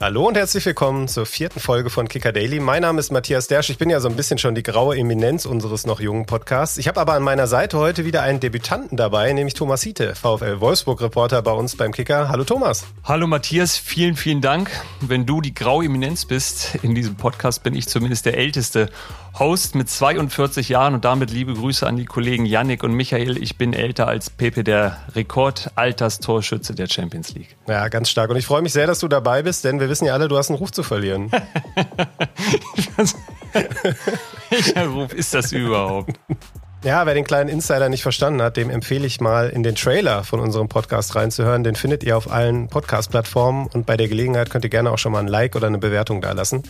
Hallo 0.00 0.28
und 0.28 0.36
herzlich 0.36 0.64
willkommen 0.64 1.08
zur 1.08 1.26
vierten 1.26 1.58
Folge 1.58 1.90
von 1.90 2.06
Kicker 2.06 2.30
Daily. 2.30 2.60
Mein 2.60 2.82
Name 2.82 3.00
ist 3.00 3.10
Matthias 3.10 3.48
Dersch. 3.48 3.68
Ich 3.68 3.78
bin 3.78 3.90
ja 3.90 3.98
so 3.98 4.08
ein 4.08 4.14
bisschen 4.14 4.38
schon 4.38 4.54
die 4.54 4.62
graue 4.62 4.96
Eminenz 4.96 5.44
unseres 5.44 5.86
noch 5.86 5.98
jungen 5.98 6.24
Podcasts. 6.24 6.78
Ich 6.78 6.86
habe 6.86 7.00
aber 7.00 7.14
an 7.14 7.24
meiner 7.24 7.48
Seite 7.48 7.78
heute 7.78 8.04
wieder 8.04 8.22
einen 8.22 8.38
Debütanten 8.38 8.96
dabei, 8.96 9.32
nämlich 9.32 9.54
Thomas 9.54 9.82
Hiete, 9.82 10.14
VfL 10.14 10.60
Wolfsburg-Reporter 10.60 11.42
bei 11.42 11.50
uns 11.50 11.74
beim 11.74 11.90
Kicker. 11.90 12.28
Hallo 12.28 12.44
Thomas. 12.44 12.84
Hallo 13.02 13.26
Matthias, 13.26 13.76
vielen, 13.76 14.14
vielen 14.14 14.40
Dank. 14.40 14.70
Wenn 15.00 15.26
du 15.26 15.40
die 15.40 15.52
graue 15.52 15.86
Eminenz 15.86 16.26
bist 16.26 16.76
in 16.82 16.94
diesem 16.94 17.16
Podcast, 17.16 17.64
bin 17.64 17.74
ich 17.74 17.88
zumindest 17.88 18.24
der 18.24 18.38
älteste 18.38 18.90
Host 19.38 19.74
mit 19.74 19.88
42 19.88 20.68
Jahren 20.68 20.94
und 20.94 21.04
damit 21.04 21.30
liebe 21.30 21.54
Grüße 21.54 21.86
an 21.86 21.96
die 21.96 22.04
Kollegen 22.04 22.44
Yannick 22.44 22.82
und 22.82 22.92
Michael. 22.92 23.40
Ich 23.40 23.56
bin 23.56 23.72
älter 23.72 24.08
als 24.08 24.30
Pepe, 24.30 24.64
der 24.64 24.98
Rekordalterstorschütze 25.14 26.74
der 26.74 26.88
Champions 26.88 27.34
League. 27.34 27.56
Ja, 27.68 27.88
ganz 27.88 28.10
stark. 28.10 28.30
Und 28.30 28.36
ich 28.36 28.46
freue 28.46 28.62
mich 28.62 28.72
sehr, 28.72 28.86
dass 28.86 28.98
du 28.98 29.06
dabei 29.06 29.42
bist, 29.42 29.64
denn 29.64 29.78
wir 29.78 29.87
wissen 29.88 30.06
ja 30.06 30.14
alle, 30.14 30.28
du 30.28 30.36
hast 30.36 30.50
einen 30.50 30.58
Ruf 30.58 30.72
zu 30.72 30.82
verlieren. 30.82 31.30
Welcher 34.50 34.86
Ruf 34.86 35.12
ist 35.12 35.34
das 35.34 35.52
überhaupt? 35.52 36.18
Ja, 36.84 37.06
wer 37.06 37.14
den 37.14 37.24
kleinen 37.24 37.48
Insider 37.48 37.88
nicht 37.88 38.02
verstanden 38.02 38.40
hat, 38.40 38.56
dem 38.56 38.70
empfehle 38.70 39.04
ich 39.04 39.20
mal 39.20 39.48
in 39.48 39.64
den 39.64 39.74
Trailer 39.74 40.22
von 40.22 40.38
unserem 40.38 40.68
Podcast 40.68 41.16
reinzuhören. 41.16 41.64
Den 41.64 41.74
findet 41.74 42.04
ihr 42.04 42.16
auf 42.16 42.30
allen 42.30 42.68
Podcast-Plattformen 42.68 43.66
und 43.66 43.84
bei 43.84 43.96
der 43.96 44.06
Gelegenheit 44.06 44.48
könnt 44.48 44.64
ihr 44.64 44.70
gerne 44.70 44.92
auch 44.92 44.98
schon 44.98 45.10
mal 45.10 45.18
ein 45.18 45.26
Like 45.26 45.56
oder 45.56 45.66
eine 45.66 45.78
Bewertung 45.78 46.20
da 46.20 46.30
lassen. 46.32 46.62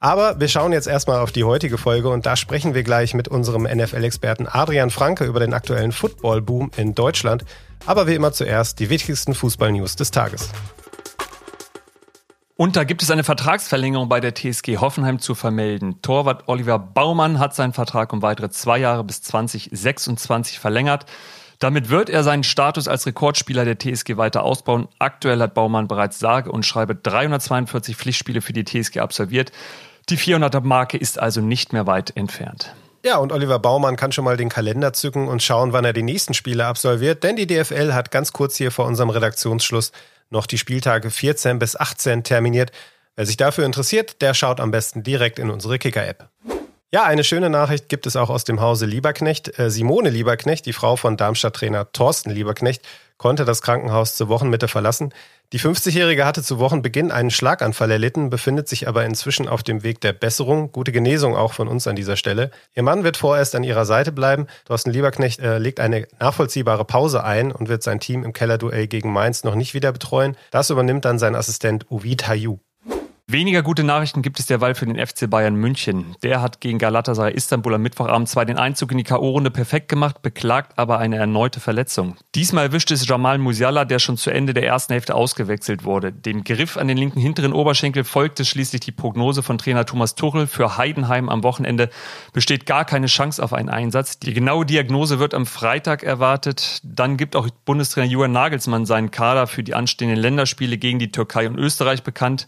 Aber 0.00 0.38
wir 0.38 0.48
schauen 0.48 0.72
jetzt 0.72 0.86
erstmal 0.86 1.20
auf 1.20 1.32
die 1.32 1.44
heutige 1.44 1.78
Folge 1.78 2.10
und 2.10 2.26
da 2.26 2.36
sprechen 2.36 2.74
wir 2.74 2.82
gleich 2.82 3.14
mit 3.14 3.26
unserem 3.26 3.62
NFL-Experten 3.62 4.46
Adrian 4.46 4.90
Franke 4.90 5.24
über 5.24 5.40
den 5.40 5.54
aktuellen 5.54 5.92
Football-Boom 5.92 6.72
in 6.76 6.94
Deutschland. 6.94 7.46
Aber 7.86 8.06
wie 8.06 8.14
immer 8.14 8.32
zuerst 8.32 8.80
die 8.80 8.90
wichtigsten 8.90 9.32
Fußball-News 9.32 9.96
des 9.96 10.10
Tages. 10.10 10.50
Und 12.56 12.76
da 12.76 12.84
gibt 12.84 13.02
es 13.02 13.10
eine 13.10 13.24
Vertragsverlängerung 13.24 14.08
bei 14.08 14.20
der 14.20 14.32
TSG 14.34 14.78
Hoffenheim 14.78 15.18
zu 15.18 15.34
vermelden. 15.34 16.00
Torwart 16.02 16.44
Oliver 16.46 16.78
Baumann 16.78 17.40
hat 17.40 17.52
seinen 17.52 17.72
Vertrag 17.72 18.12
um 18.12 18.22
weitere 18.22 18.48
zwei 18.48 18.78
Jahre 18.78 19.02
bis 19.02 19.22
2026 19.22 20.60
verlängert. 20.60 21.04
Damit 21.58 21.90
wird 21.90 22.10
er 22.10 22.22
seinen 22.22 22.44
Status 22.44 22.86
als 22.86 23.06
Rekordspieler 23.06 23.64
der 23.64 23.78
TSG 23.78 24.16
weiter 24.16 24.44
ausbauen. 24.44 24.86
Aktuell 25.00 25.40
hat 25.40 25.54
Baumann 25.54 25.88
bereits 25.88 26.20
sage 26.20 26.52
und 26.52 26.64
schreibe 26.64 26.94
342 26.94 27.96
Pflichtspiele 27.96 28.40
für 28.40 28.52
die 28.52 28.64
TSG 28.64 29.00
absolviert. 29.00 29.50
Die 30.08 30.18
400er-Marke 30.18 30.96
ist 30.96 31.18
also 31.18 31.40
nicht 31.40 31.72
mehr 31.72 31.88
weit 31.88 32.16
entfernt. 32.16 32.72
Ja, 33.04 33.18
und 33.18 33.32
Oliver 33.32 33.58
Baumann 33.58 33.96
kann 33.96 34.12
schon 34.12 34.24
mal 34.24 34.36
den 34.36 34.48
Kalender 34.48 34.92
zücken 34.92 35.28
und 35.28 35.42
schauen, 35.42 35.72
wann 35.72 35.84
er 35.84 35.92
die 35.92 36.02
nächsten 36.02 36.34
Spiele 36.34 36.66
absolviert, 36.66 37.22
denn 37.22 37.36
die 37.36 37.46
DFL 37.46 37.92
hat 37.92 38.10
ganz 38.10 38.32
kurz 38.32 38.56
hier 38.56 38.70
vor 38.70 38.86
unserem 38.86 39.10
Redaktionsschluss 39.10 39.92
noch 40.30 40.46
die 40.46 40.58
Spieltage 40.58 41.10
14 41.10 41.58
bis 41.58 41.76
18 41.76 42.24
terminiert. 42.24 42.72
Wer 43.16 43.26
sich 43.26 43.36
dafür 43.36 43.64
interessiert, 43.64 44.22
der 44.22 44.34
schaut 44.34 44.60
am 44.60 44.70
besten 44.70 45.02
direkt 45.02 45.38
in 45.38 45.50
unsere 45.50 45.78
Kicker-App. 45.78 46.28
Ja, 46.92 47.02
eine 47.04 47.24
schöne 47.24 47.50
Nachricht 47.50 47.88
gibt 47.88 48.06
es 48.06 48.14
auch 48.14 48.30
aus 48.30 48.44
dem 48.44 48.60
Hause 48.60 48.86
Lieberknecht. 48.86 49.58
Äh, 49.58 49.70
Simone 49.70 50.10
Lieberknecht, 50.10 50.64
die 50.64 50.72
Frau 50.72 50.94
von 50.94 51.16
Darmstadt-Trainer 51.16 51.90
Thorsten 51.92 52.30
Lieberknecht, 52.30 52.82
konnte 53.16 53.44
das 53.44 53.62
Krankenhaus 53.62 54.14
zur 54.14 54.28
Wochenmitte 54.28 54.68
verlassen. 54.68 55.12
Die 55.52 55.60
50-Jährige 55.60 56.24
hatte 56.24 56.42
zu 56.42 56.58
Wochenbeginn 56.58 57.12
einen 57.12 57.30
Schlaganfall 57.30 57.90
erlitten, 57.90 58.30
befindet 58.30 58.68
sich 58.68 58.88
aber 58.88 59.04
inzwischen 59.04 59.46
auf 59.46 59.62
dem 59.62 59.82
Weg 59.82 60.00
der 60.00 60.12
Besserung. 60.12 60.72
Gute 60.72 60.90
Genesung 60.90 61.36
auch 61.36 61.52
von 61.52 61.68
uns 61.68 61.86
an 61.86 61.96
dieser 61.96 62.16
Stelle. 62.16 62.50
Ihr 62.74 62.82
Mann 62.82 63.04
wird 63.04 63.16
vorerst 63.16 63.54
an 63.54 63.62
ihrer 63.62 63.84
Seite 63.84 64.10
bleiben. 64.10 64.46
Thorsten 64.64 64.90
Lieberknecht 64.90 65.40
äh, 65.40 65.58
legt 65.58 65.80
eine 65.80 66.08
nachvollziehbare 66.18 66.84
Pause 66.84 67.22
ein 67.22 67.52
und 67.52 67.68
wird 67.68 67.82
sein 67.82 68.00
Team 68.00 68.24
im 68.24 68.32
Kellerduell 68.32 68.88
gegen 68.88 69.12
Mainz 69.12 69.44
noch 69.44 69.54
nicht 69.54 69.74
wieder 69.74 69.92
betreuen. 69.92 70.36
Das 70.50 70.70
übernimmt 70.70 71.04
dann 71.04 71.18
sein 71.18 71.36
Assistent 71.36 71.90
Uvid 71.90 72.26
Hayu. 72.26 72.58
Weniger 73.26 73.62
gute 73.62 73.84
Nachrichten 73.84 74.20
gibt 74.20 74.38
es 74.38 74.44
derweil 74.44 74.74
für 74.74 74.84
den 74.84 75.04
FC 75.04 75.30
Bayern 75.30 75.54
München. 75.54 76.14
Der 76.22 76.42
hat 76.42 76.60
gegen 76.60 76.78
Galatasaray 76.78 77.32
Istanbul 77.32 77.72
am 77.72 77.80
Mittwochabend 77.80 78.28
zwar 78.28 78.44
den 78.44 78.58
Einzug 78.58 78.92
in 78.92 78.98
die 78.98 79.04
K.O.-Runde 79.04 79.48
perfekt 79.48 79.88
gemacht, 79.88 80.20
beklagt 80.20 80.78
aber 80.78 80.98
eine 80.98 81.16
erneute 81.16 81.58
Verletzung. 81.58 82.18
Diesmal 82.34 82.66
erwischte 82.66 82.92
es 82.92 83.08
Jamal 83.08 83.38
Musiala, 83.38 83.86
der 83.86 83.98
schon 83.98 84.18
zu 84.18 84.28
Ende 84.28 84.52
der 84.52 84.66
ersten 84.66 84.92
Hälfte 84.92 85.14
ausgewechselt 85.14 85.84
wurde. 85.84 86.12
Dem 86.12 86.44
Griff 86.44 86.76
an 86.76 86.86
den 86.86 86.98
linken 86.98 87.18
hinteren 87.18 87.54
Oberschenkel 87.54 88.04
folgte 88.04 88.44
schließlich 88.44 88.82
die 88.82 88.92
Prognose 88.92 89.42
von 89.42 89.56
Trainer 89.56 89.86
Thomas 89.86 90.16
Tuchel. 90.16 90.46
Für 90.46 90.76
Heidenheim 90.76 91.30
am 91.30 91.44
Wochenende 91.44 91.88
besteht 92.34 92.66
gar 92.66 92.84
keine 92.84 93.06
Chance 93.06 93.42
auf 93.42 93.54
einen 93.54 93.70
Einsatz. 93.70 94.18
Die 94.18 94.34
genaue 94.34 94.66
Diagnose 94.66 95.18
wird 95.18 95.32
am 95.32 95.46
Freitag 95.46 96.02
erwartet. 96.02 96.80
Dann 96.82 97.16
gibt 97.16 97.36
auch 97.36 97.48
Bundestrainer 97.64 98.06
Julian 98.06 98.32
Nagelsmann 98.32 98.84
seinen 98.84 99.10
Kader 99.10 99.46
für 99.46 99.62
die 99.62 99.72
anstehenden 99.72 100.18
Länderspiele 100.18 100.76
gegen 100.76 100.98
die 100.98 101.10
Türkei 101.10 101.48
und 101.48 101.56
Österreich 101.56 102.02
bekannt. 102.02 102.46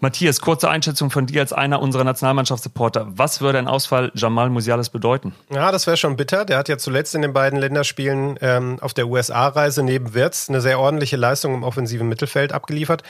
Matthias, 0.00 0.40
kurze 0.40 0.70
Einschätzung 0.70 1.10
von 1.10 1.26
dir 1.26 1.40
als 1.40 1.52
einer 1.52 1.82
unserer 1.82 2.04
Nationalmannschaftsreporter. 2.04 3.08
Was 3.10 3.40
würde 3.40 3.58
ein 3.58 3.66
Ausfall 3.66 4.12
Jamal 4.14 4.48
Musiales 4.48 4.90
bedeuten? 4.90 5.34
Ja, 5.52 5.72
das 5.72 5.88
wäre 5.88 5.96
schon 5.96 6.14
bitter. 6.16 6.44
Der 6.44 6.56
hat 6.56 6.68
ja 6.68 6.78
zuletzt 6.78 7.16
in 7.16 7.22
den 7.22 7.32
beiden 7.32 7.58
Länderspielen 7.58 8.38
ähm, 8.40 8.78
auf 8.80 8.94
der 8.94 9.08
USA-Reise 9.08 9.82
neben 9.82 10.14
Wirtz 10.14 10.48
eine 10.48 10.60
sehr 10.60 10.78
ordentliche 10.78 11.16
Leistung 11.16 11.52
im 11.52 11.64
offensiven 11.64 12.08
Mittelfeld 12.08 12.52
abgeliefert. 12.52 13.02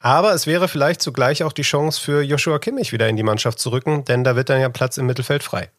Aber 0.00 0.34
es 0.34 0.46
wäre 0.46 0.68
vielleicht 0.68 1.02
zugleich 1.02 1.42
auch 1.42 1.52
die 1.52 1.62
Chance 1.62 2.00
für 2.00 2.22
Joshua 2.22 2.60
Kimmich 2.60 2.92
wieder 2.92 3.08
in 3.08 3.16
die 3.16 3.24
Mannschaft 3.24 3.58
zu 3.58 3.70
rücken, 3.70 4.04
denn 4.04 4.22
da 4.22 4.36
wird 4.36 4.48
dann 4.48 4.60
ja 4.60 4.68
Platz 4.68 4.98
im 4.98 5.06
Mittelfeld 5.06 5.42
frei. 5.42 5.70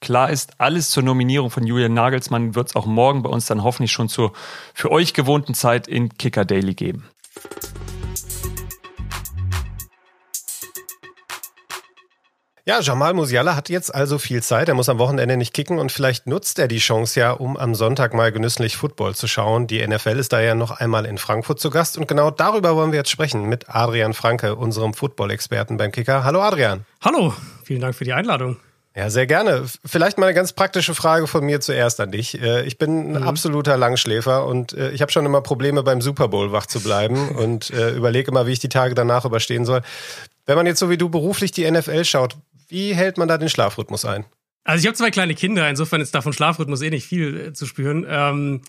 Klar 0.00 0.30
ist, 0.30 0.52
alles 0.58 0.88
zur 0.88 1.02
Nominierung 1.02 1.50
von 1.50 1.66
Julian 1.66 1.92
Nagelsmann 1.92 2.54
wird 2.54 2.68
es 2.68 2.76
auch 2.76 2.86
morgen 2.86 3.22
bei 3.22 3.28
uns 3.28 3.44
dann 3.44 3.62
hoffentlich 3.62 3.92
schon 3.92 4.08
zur 4.08 4.32
für 4.72 4.90
euch 4.90 5.12
gewohnten 5.12 5.52
Zeit 5.52 5.86
in 5.86 6.16
Kicker 6.16 6.46
Daily 6.46 6.72
geben. 6.72 7.10
Ja, 12.66 12.80
Jamal 12.80 13.12
Musiala 13.12 13.56
hat 13.56 13.68
jetzt 13.68 13.94
also 13.94 14.16
viel 14.16 14.42
Zeit. 14.42 14.70
Er 14.70 14.74
muss 14.74 14.88
am 14.88 14.98
Wochenende 14.98 15.36
nicht 15.36 15.52
kicken 15.52 15.78
und 15.78 15.92
vielleicht 15.92 16.26
nutzt 16.26 16.58
er 16.58 16.66
die 16.66 16.78
Chance 16.78 17.20
ja, 17.20 17.32
um 17.32 17.58
am 17.58 17.74
Sonntag 17.74 18.14
mal 18.14 18.32
genüsslich 18.32 18.78
Football 18.78 19.14
zu 19.14 19.28
schauen. 19.28 19.66
Die 19.66 19.86
NFL 19.86 20.18
ist 20.18 20.32
da 20.32 20.40
ja 20.40 20.54
noch 20.54 20.70
einmal 20.70 21.04
in 21.04 21.18
Frankfurt 21.18 21.60
zu 21.60 21.68
Gast 21.68 21.98
und 21.98 22.08
genau 22.08 22.30
darüber 22.30 22.74
wollen 22.74 22.90
wir 22.90 23.00
jetzt 23.00 23.10
sprechen 23.10 23.50
mit 23.50 23.68
Adrian 23.68 24.14
Franke, 24.14 24.56
unserem 24.56 24.94
Football-Experten 24.94 25.76
beim 25.76 25.92
Kicker. 25.92 26.24
Hallo 26.24 26.40
Adrian. 26.40 26.86
Hallo, 27.02 27.34
vielen 27.64 27.82
Dank 27.82 27.94
für 27.96 28.04
die 28.04 28.14
Einladung. 28.14 28.56
Ja, 28.96 29.10
sehr 29.10 29.26
gerne. 29.26 29.64
Vielleicht 29.84 30.16
mal 30.16 30.26
eine 30.26 30.34
ganz 30.34 30.54
praktische 30.54 30.94
Frage 30.94 31.26
von 31.26 31.44
mir 31.44 31.60
zuerst 31.60 32.00
an 32.00 32.12
dich. 32.12 32.40
Äh, 32.40 32.64
ich 32.64 32.78
bin 32.78 33.12
ein 33.12 33.20
mhm. 33.20 33.28
absoluter 33.28 33.76
Langschläfer 33.76 34.46
und 34.46 34.72
äh, 34.72 34.90
ich 34.92 35.02
habe 35.02 35.12
schon 35.12 35.26
immer 35.26 35.42
Probleme 35.42 35.82
beim 35.82 36.00
Super 36.00 36.28
Bowl 36.28 36.52
wach 36.52 36.64
zu 36.64 36.80
bleiben 36.80 37.28
und 37.36 37.68
äh, 37.70 37.90
überlege 37.90 38.30
immer, 38.30 38.46
wie 38.46 38.52
ich 38.52 38.60
die 38.60 38.70
Tage 38.70 38.94
danach 38.94 39.26
überstehen 39.26 39.66
soll. 39.66 39.82
Wenn 40.46 40.56
man 40.56 40.64
jetzt 40.64 40.78
so 40.78 40.88
wie 40.88 40.96
du 40.96 41.10
beruflich 41.10 41.52
die 41.52 41.70
NFL 41.70 42.04
schaut, 42.06 42.36
wie 42.74 42.92
hält 42.92 43.18
man 43.18 43.28
da 43.28 43.38
den 43.38 43.48
Schlafrhythmus 43.48 44.04
ein? 44.04 44.24
Also 44.64 44.82
ich 44.82 44.86
habe 44.86 44.96
zwei 44.96 45.12
kleine 45.12 45.34
Kinder, 45.34 45.70
insofern 45.70 46.00
ist 46.00 46.14
davon 46.14 46.32
Schlafrhythmus 46.32 46.82
eh 46.82 46.90
nicht 46.90 47.06
viel 47.06 47.38
äh, 47.38 47.52
zu 47.52 47.66
spüren. 47.66 48.04
Ähm, 48.08 48.62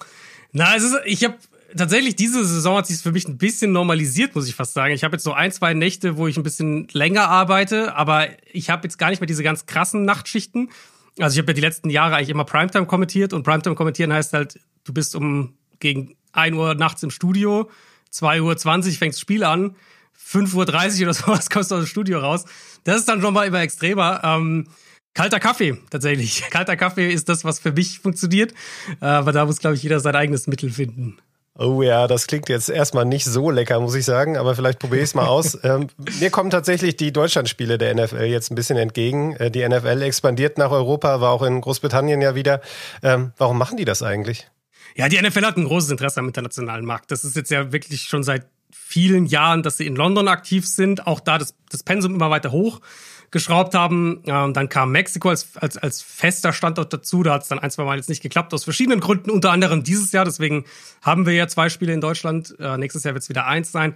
na, 0.51 0.75
es 0.75 0.83
ist, 0.83 0.95
ich 1.05 1.23
habe 1.23 1.35
tatsächlich 1.75 2.15
diese 2.15 2.45
Saison 2.45 2.77
hat 2.77 2.85
sich 2.85 3.01
für 3.01 3.11
mich 3.11 3.27
ein 3.27 3.39
bisschen 3.39 3.71
normalisiert, 3.71 4.35
muss 4.35 4.47
ich 4.47 4.53
fast 4.53 4.73
sagen. 4.73 4.93
Ich 4.93 5.03
habe 5.03 5.15
jetzt 5.15 5.23
so 5.23 5.33
ein, 5.33 5.51
zwei 5.51 5.73
Nächte, 5.73 6.17
wo 6.17 6.27
ich 6.27 6.37
ein 6.37 6.43
bisschen 6.43 6.87
länger 6.91 7.29
arbeite, 7.29 7.95
aber 7.95 8.27
ich 8.53 8.69
habe 8.69 8.83
jetzt 8.83 8.99
gar 8.99 9.09
nicht 9.09 9.21
mehr 9.21 9.27
diese 9.27 9.41
ganz 9.41 9.65
krassen 9.65 10.05
Nachtschichten. 10.05 10.69
Also 11.17 11.33
ich 11.33 11.39
habe 11.39 11.51
ja 11.51 11.55
die 11.55 11.61
letzten 11.61 11.89
Jahre 11.89 12.15
eigentlich 12.15 12.29
immer 12.29 12.45
Primetime 12.45 12.85
kommentiert 12.85 13.33
und 13.33 13.41
Primetime 13.41 13.73
kommentieren 13.73 14.13
heißt 14.13 14.33
halt, 14.33 14.59
du 14.83 14.93
bist 14.93 15.15
um 15.15 15.57
gegen 15.79 16.15
1 16.33 16.55
Uhr 16.55 16.75
nachts 16.75 17.01
im 17.01 17.09
Studio, 17.09 17.71
2 18.11 18.43
Uhr 18.43 18.55
20 18.55 18.99
fängt 18.99 19.15
das 19.15 19.19
Spiel 19.19 19.43
an, 19.43 19.75
5 20.17 20.53
Uhr 20.53 20.65
30 20.65 21.03
oder 21.03 21.13
sowas 21.13 21.49
kommst 21.49 21.71
du 21.71 21.75
aus 21.75 21.83
dem 21.83 21.87
Studio 21.87 22.19
raus. 22.19 22.45
Das 22.83 22.97
ist 22.97 23.09
dann 23.09 23.21
schon 23.21 23.33
mal 23.33 23.47
immer 23.47 23.61
extremer. 23.61 24.21
Ähm, 24.23 24.67
kalter 25.13 25.39
Kaffee, 25.39 25.77
tatsächlich. 25.89 26.43
Kalter 26.49 26.77
Kaffee 26.77 27.11
ist 27.11 27.29
das, 27.29 27.43
was 27.43 27.59
für 27.59 27.71
mich 27.71 27.99
funktioniert. 27.99 28.53
Äh, 29.01 29.05
aber 29.05 29.31
da 29.31 29.45
muss, 29.45 29.59
glaube 29.59 29.75
ich, 29.75 29.83
jeder 29.83 29.99
sein 29.99 30.15
eigenes 30.15 30.47
Mittel 30.47 30.69
finden. 30.69 31.17
Oh 31.57 31.81
ja, 31.81 32.07
das 32.07 32.27
klingt 32.27 32.49
jetzt 32.49 32.69
erstmal 32.69 33.05
nicht 33.05 33.23
so 33.23 33.49
lecker, 33.49 33.79
muss 33.79 33.95
ich 33.95 34.03
sagen, 34.03 34.35
aber 34.35 34.55
vielleicht 34.55 34.77
probiere 34.77 35.03
ich 35.03 35.09
es 35.09 35.15
mal 35.15 35.27
aus. 35.27 35.57
ähm, 35.63 35.87
mir 36.19 36.29
kommen 36.29 36.49
tatsächlich 36.49 36.97
die 36.97 37.13
Deutschlandspiele 37.13 37.77
der 37.77 37.95
NFL 37.95 38.25
jetzt 38.25 38.51
ein 38.51 38.55
bisschen 38.55 38.77
entgegen. 38.77 39.37
Äh, 39.37 39.51
die 39.51 39.65
NFL 39.65 40.01
expandiert 40.01 40.57
nach 40.57 40.71
Europa, 40.71 41.21
war 41.21 41.31
auch 41.31 41.43
in 41.43 41.61
Großbritannien 41.61 42.19
ja 42.21 42.35
wieder. 42.35 42.59
Ähm, 43.01 43.31
warum 43.37 43.57
machen 43.57 43.77
die 43.77 43.85
das 43.85 44.03
eigentlich? 44.03 44.49
Ja, 44.97 45.07
die 45.07 45.21
NFL 45.21 45.45
hat 45.45 45.55
ein 45.55 45.63
großes 45.63 45.91
Interesse 45.91 46.19
am 46.19 46.27
internationalen 46.27 46.85
Markt. 46.85 47.11
Das 47.11 47.23
ist 47.23 47.37
jetzt 47.37 47.51
ja 47.51 47.71
wirklich 47.71 48.01
schon 48.01 48.23
seit 48.23 48.47
vielen 48.71 49.25
Jahren, 49.25 49.63
dass 49.63 49.77
sie 49.77 49.85
in 49.85 49.95
London 49.95 50.27
aktiv 50.27 50.67
sind, 50.67 51.07
auch 51.07 51.19
da 51.19 51.37
das, 51.37 51.55
das 51.69 51.83
Pensum 51.83 52.15
immer 52.15 52.29
weiter 52.29 52.51
hochgeschraubt 52.51 53.73
haben. 53.73 54.21
Ähm, 54.25 54.53
dann 54.53 54.69
kam 54.69 54.91
Mexiko 54.91 55.29
als, 55.29 55.57
als, 55.57 55.77
als 55.77 56.01
fester 56.01 56.53
Standort 56.53 56.93
dazu. 56.93 57.23
Da 57.23 57.33
hat 57.33 57.43
es 57.43 57.47
dann 57.47 57.59
ein, 57.59 57.71
zwei 57.71 57.83
Mal 57.83 57.97
jetzt 57.97 58.09
nicht 58.09 58.21
geklappt, 58.21 58.53
aus 58.53 58.63
verschiedenen 58.63 58.99
Gründen, 58.99 59.31
unter 59.31 59.51
anderem 59.51 59.83
dieses 59.83 60.11
Jahr. 60.11 60.25
Deswegen 60.25 60.65
haben 61.01 61.25
wir 61.25 61.33
ja 61.33 61.47
zwei 61.47 61.69
Spiele 61.69 61.93
in 61.93 62.01
Deutschland. 62.01 62.55
Äh, 62.59 62.77
nächstes 62.77 63.03
Jahr 63.03 63.13
wird 63.13 63.23
es 63.23 63.29
wieder 63.29 63.47
eins 63.47 63.71
sein. 63.71 63.95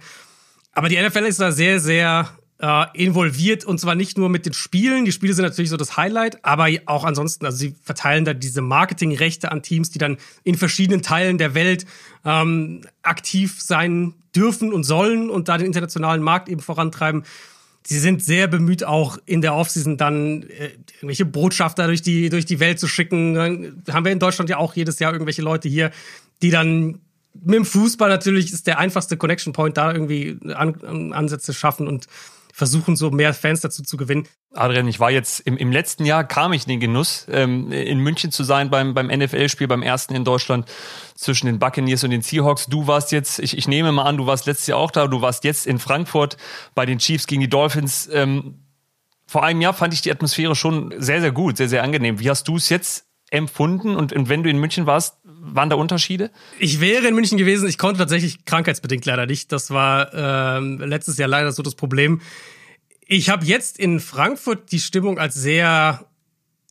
Aber 0.72 0.88
die 0.88 1.00
NFL 1.00 1.24
ist 1.24 1.40
da 1.40 1.50
sehr, 1.52 1.80
sehr 1.80 2.28
äh, 2.60 2.86
involviert 2.94 3.64
und 3.64 3.80
zwar 3.80 3.94
nicht 3.94 4.18
nur 4.18 4.28
mit 4.28 4.46
den 4.46 4.52
Spielen. 4.52 5.04
Die 5.04 5.12
Spiele 5.12 5.32
sind 5.32 5.44
natürlich 5.44 5.70
so 5.70 5.76
das 5.76 5.96
Highlight, 5.96 6.44
aber 6.44 6.68
auch 6.86 7.04
ansonsten. 7.04 7.46
Also 7.46 7.58
sie 7.58 7.74
verteilen 7.82 8.24
da 8.24 8.34
diese 8.34 8.60
Marketingrechte 8.60 9.50
an 9.50 9.62
Teams, 9.62 9.90
die 9.90 9.98
dann 9.98 10.18
in 10.44 10.56
verschiedenen 10.56 11.02
Teilen 11.02 11.38
der 11.38 11.54
Welt 11.54 11.86
ähm, 12.24 12.82
aktiv 13.02 13.60
sein 13.60 14.14
dürfen 14.36 14.72
und 14.72 14.84
sollen 14.84 15.30
und 15.30 15.48
da 15.48 15.58
den 15.58 15.66
internationalen 15.66 16.22
Markt 16.22 16.48
eben 16.48 16.60
vorantreiben. 16.60 17.24
Sie 17.82 17.98
sind 17.98 18.22
sehr 18.22 18.46
bemüht, 18.46 18.84
auch 18.84 19.18
in 19.24 19.40
der 19.40 19.54
Offseason 19.54 19.96
dann 19.96 20.42
äh, 20.42 20.70
irgendwelche 20.96 21.24
Botschafter 21.24 21.86
durch 21.86 22.02
die, 22.02 22.28
durch 22.28 22.44
die 22.44 22.60
Welt 22.60 22.78
zu 22.78 22.88
schicken. 22.88 23.34
Dann 23.34 23.82
haben 23.90 24.04
wir 24.04 24.12
in 24.12 24.18
Deutschland 24.18 24.50
ja 24.50 24.58
auch 24.58 24.74
jedes 24.74 24.98
Jahr 24.98 25.12
irgendwelche 25.12 25.42
Leute 25.42 25.68
hier, 25.68 25.90
die 26.42 26.50
dann 26.50 27.00
mit 27.42 27.54
dem 27.54 27.64
Fußball 27.64 28.10
natürlich 28.10 28.52
ist 28.52 28.66
der 28.66 28.78
einfachste 28.78 29.16
Connection 29.16 29.52
Point, 29.52 29.76
da 29.76 29.92
irgendwie 29.92 30.38
An 30.52 31.12
Ansätze 31.12 31.54
schaffen 31.54 31.88
und 31.88 32.06
versuchen, 32.60 32.94
so 32.94 33.10
mehr 33.10 33.32
Fans 33.32 33.62
dazu 33.62 33.82
zu 33.82 33.96
gewinnen. 33.96 34.28
Adrian, 34.52 34.86
ich 34.86 35.00
war 35.00 35.10
jetzt 35.10 35.40
im, 35.40 35.56
im 35.56 35.72
letzten 35.72 36.04
Jahr, 36.04 36.24
kam 36.24 36.52
ich 36.52 36.64
in 36.64 36.68
den 36.68 36.80
Genuss, 36.80 37.26
ähm, 37.30 37.72
in 37.72 38.00
München 38.00 38.32
zu 38.32 38.44
sein 38.44 38.68
beim, 38.68 38.92
beim 38.92 39.06
NFL-Spiel, 39.06 39.66
beim 39.66 39.82
ersten 39.82 40.14
in 40.14 40.24
Deutschland 40.24 40.70
zwischen 41.14 41.46
den 41.46 41.58
Buccaneers 41.58 42.04
und 42.04 42.10
den 42.10 42.20
Seahawks. 42.20 42.66
Du 42.66 42.86
warst 42.86 43.12
jetzt, 43.12 43.38
ich, 43.38 43.56
ich 43.56 43.66
nehme 43.66 43.92
mal 43.92 44.02
an, 44.02 44.18
du 44.18 44.26
warst 44.26 44.44
letztes 44.44 44.66
Jahr 44.66 44.78
auch 44.78 44.90
da, 44.90 45.06
du 45.06 45.22
warst 45.22 45.44
jetzt 45.44 45.66
in 45.66 45.78
Frankfurt 45.78 46.36
bei 46.74 46.84
den 46.84 46.98
Chiefs 46.98 47.26
gegen 47.26 47.40
die 47.40 47.48
Dolphins. 47.48 48.10
Ähm, 48.12 48.56
vor 49.26 49.42
einem 49.42 49.62
Jahr 49.62 49.72
fand 49.72 49.94
ich 49.94 50.02
die 50.02 50.12
Atmosphäre 50.12 50.54
schon 50.54 50.92
sehr, 50.98 51.22
sehr 51.22 51.32
gut, 51.32 51.56
sehr, 51.56 51.70
sehr 51.70 51.82
angenehm. 51.82 52.20
Wie 52.20 52.28
hast 52.28 52.46
du 52.46 52.56
es 52.56 52.68
jetzt 52.68 53.06
empfunden? 53.30 53.96
Und, 53.96 54.12
und 54.12 54.28
wenn 54.28 54.42
du 54.42 54.50
in 54.50 54.58
München 54.58 54.84
warst, 54.84 55.16
waren 55.40 55.70
da 55.70 55.76
Unterschiede? 55.76 56.30
Ich 56.58 56.80
wäre 56.80 57.08
in 57.08 57.14
München 57.14 57.38
gewesen. 57.38 57.68
Ich 57.68 57.78
konnte 57.78 57.98
tatsächlich 57.98 58.44
krankheitsbedingt 58.44 59.04
leider 59.06 59.26
nicht. 59.26 59.52
Das 59.52 59.70
war 59.70 60.12
ähm, 60.14 60.78
letztes 60.78 61.16
Jahr 61.18 61.28
leider 61.28 61.52
so 61.52 61.62
das 61.62 61.74
Problem. 61.74 62.20
Ich 63.06 63.30
habe 63.30 63.44
jetzt 63.44 63.78
in 63.78 64.00
Frankfurt 64.00 64.70
die 64.72 64.80
Stimmung 64.80 65.18
als 65.18 65.34
sehr 65.34 66.06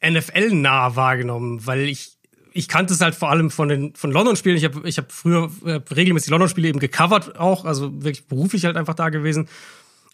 NFL-nah 0.06 0.96
wahrgenommen, 0.96 1.66
weil 1.66 1.90
ich 1.90 2.18
ich 2.52 2.68
kannte 2.68 2.94
es 2.94 3.02
halt 3.02 3.16
vor 3.16 3.30
allem 3.30 3.52
von 3.52 3.70
den 3.70 3.96
von 3.96 4.12
London-Spielen. 4.12 4.58
Ich 4.58 4.66
habe 4.66 4.88
ich 4.88 4.98
hab 4.98 5.12
früher 5.12 5.52
äh, 5.66 5.80
regelmäßig 5.94 6.30
London-Spiele 6.30 6.68
eben 6.68 6.80
gecovert 6.80 7.38
auch, 7.38 7.66
also 7.66 7.92
wirklich 8.04 8.28
beruflich 8.28 8.66
halt 8.66 8.78
einfach 8.78 8.96
da 8.96 9.10
gewesen 9.10 9.48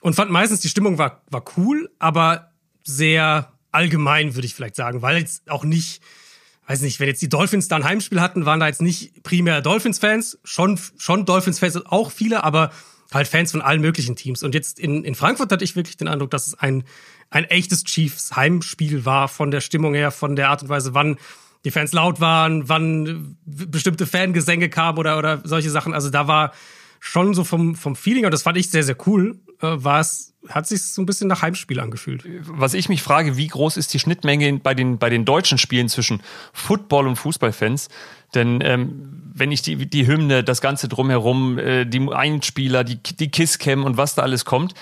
und 0.01 0.15
fand 0.15 0.31
meistens 0.31 0.59
die 0.59 0.69
Stimmung 0.69 0.97
war 0.97 1.23
war 1.29 1.43
cool, 1.57 1.89
aber 1.99 2.51
sehr 2.83 3.51
allgemein 3.71 4.35
würde 4.35 4.45
ich 4.45 4.55
vielleicht 4.55 4.75
sagen, 4.75 5.01
weil 5.01 5.17
jetzt 5.17 5.49
auch 5.49 5.63
nicht 5.63 6.01
weiß 6.67 6.81
nicht, 6.81 6.99
wenn 6.99 7.07
jetzt 7.07 7.21
die 7.21 7.29
Dolphins 7.29 7.67
da 7.67 7.75
ein 7.75 7.83
Heimspiel 7.83 8.21
hatten, 8.21 8.45
waren 8.45 8.59
da 8.59 8.67
jetzt 8.67 8.81
nicht 8.81 9.23
primär 9.23 9.61
Dolphins-Fans, 9.61 10.39
schon, 10.43 10.79
schon 10.97 11.25
Dolphins-Fans, 11.25 11.85
auch 11.85 12.11
viele, 12.11 12.43
aber 12.43 12.71
halt 13.13 13.27
Fans 13.27 13.51
von 13.51 13.61
allen 13.61 13.81
möglichen 13.81 14.15
Teams. 14.15 14.43
Und 14.43 14.55
jetzt 14.55 14.79
in, 14.79 15.03
in 15.03 15.15
Frankfurt 15.15 15.51
hatte 15.51 15.63
ich 15.63 15.75
wirklich 15.75 15.97
den 15.97 16.07
Eindruck, 16.07 16.31
dass 16.31 16.47
es 16.47 16.55
ein, 16.55 16.83
ein 17.29 17.45
echtes 17.45 17.83
Chiefs 17.83 18.35
Heimspiel 18.35 19.05
war, 19.05 19.27
von 19.27 19.51
der 19.51 19.61
Stimmung 19.61 19.93
her, 19.93 20.11
von 20.11 20.35
der 20.35 20.49
Art 20.49 20.63
und 20.63 20.69
Weise, 20.69 20.93
wann 20.93 21.17
die 21.65 21.71
Fans 21.71 21.93
laut 21.93 22.19
waren, 22.19 22.67
wann 22.69 23.37
bestimmte 23.45 24.05
Fangesänge 24.05 24.69
kamen 24.69 24.97
oder, 24.97 25.17
oder 25.17 25.41
solche 25.43 25.69
Sachen. 25.69 25.93
Also 25.93 26.09
da 26.09 26.27
war 26.27 26.51
schon 26.99 27.33
so 27.33 27.43
vom, 27.43 27.75
vom 27.75 27.95
Feeling, 27.95 28.25
und 28.25 28.31
das 28.31 28.43
fand 28.43 28.57
ich 28.57 28.69
sehr, 28.69 28.83
sehr 28.83 28.97
cool, 29.07 29.39
war 29.59 29.99
es 29.99 30.35
hat 30.49 30.67
sich 30.67 30.83
so 30.83 31.01
ein 31.01 31.05
bisschen 31.05 31.27
nach 31.27 31.41
Heimspiel 31.41 31.79
angefühlt. 31.79 32.23
Was 32.41 32.73
ich 32.73 32.89
mich 32.89 33.01
frage, 33.01 33.37
wie 33.37 33.47
groß 33.47 33.77
ist 33.77 33.93
die 33.93 33.99
Schnittmenge 33.99 34.59
bei 34.59 34.73
den, 34.73 34.97
bei 34.97 35.09
den 35.09 35.25
deutschen 35.25 35.57
Spielen 35.57 35.89
zwischen 35.89 36.21
Football- 36.53 37.07
und 37.07 37.15
Fußballfans? 37.15 37.89
Denn 38.33 38.61
ähm, 38.61 39.31
wenn 39.33 39.51
ich 39.51 39.61
die, 39.61 39.87
die 39.87 40.07
Hymne, 40.07 40.43
das 40.43 40.61
Ganze 40.61 40.87
drumherum, 40.87 41.57
äh, 41.57 41.85
die 41.85 42.07
Einspieler, 42.11 42.83
die, 42.83 43.01
die 43.01 43.29
Kisscam 43.29 43.83
und 43.83 43.97
was 43.97 44.15
da 44.15 44.21
alles 44.23 44.45
kommt, 44.45 44.73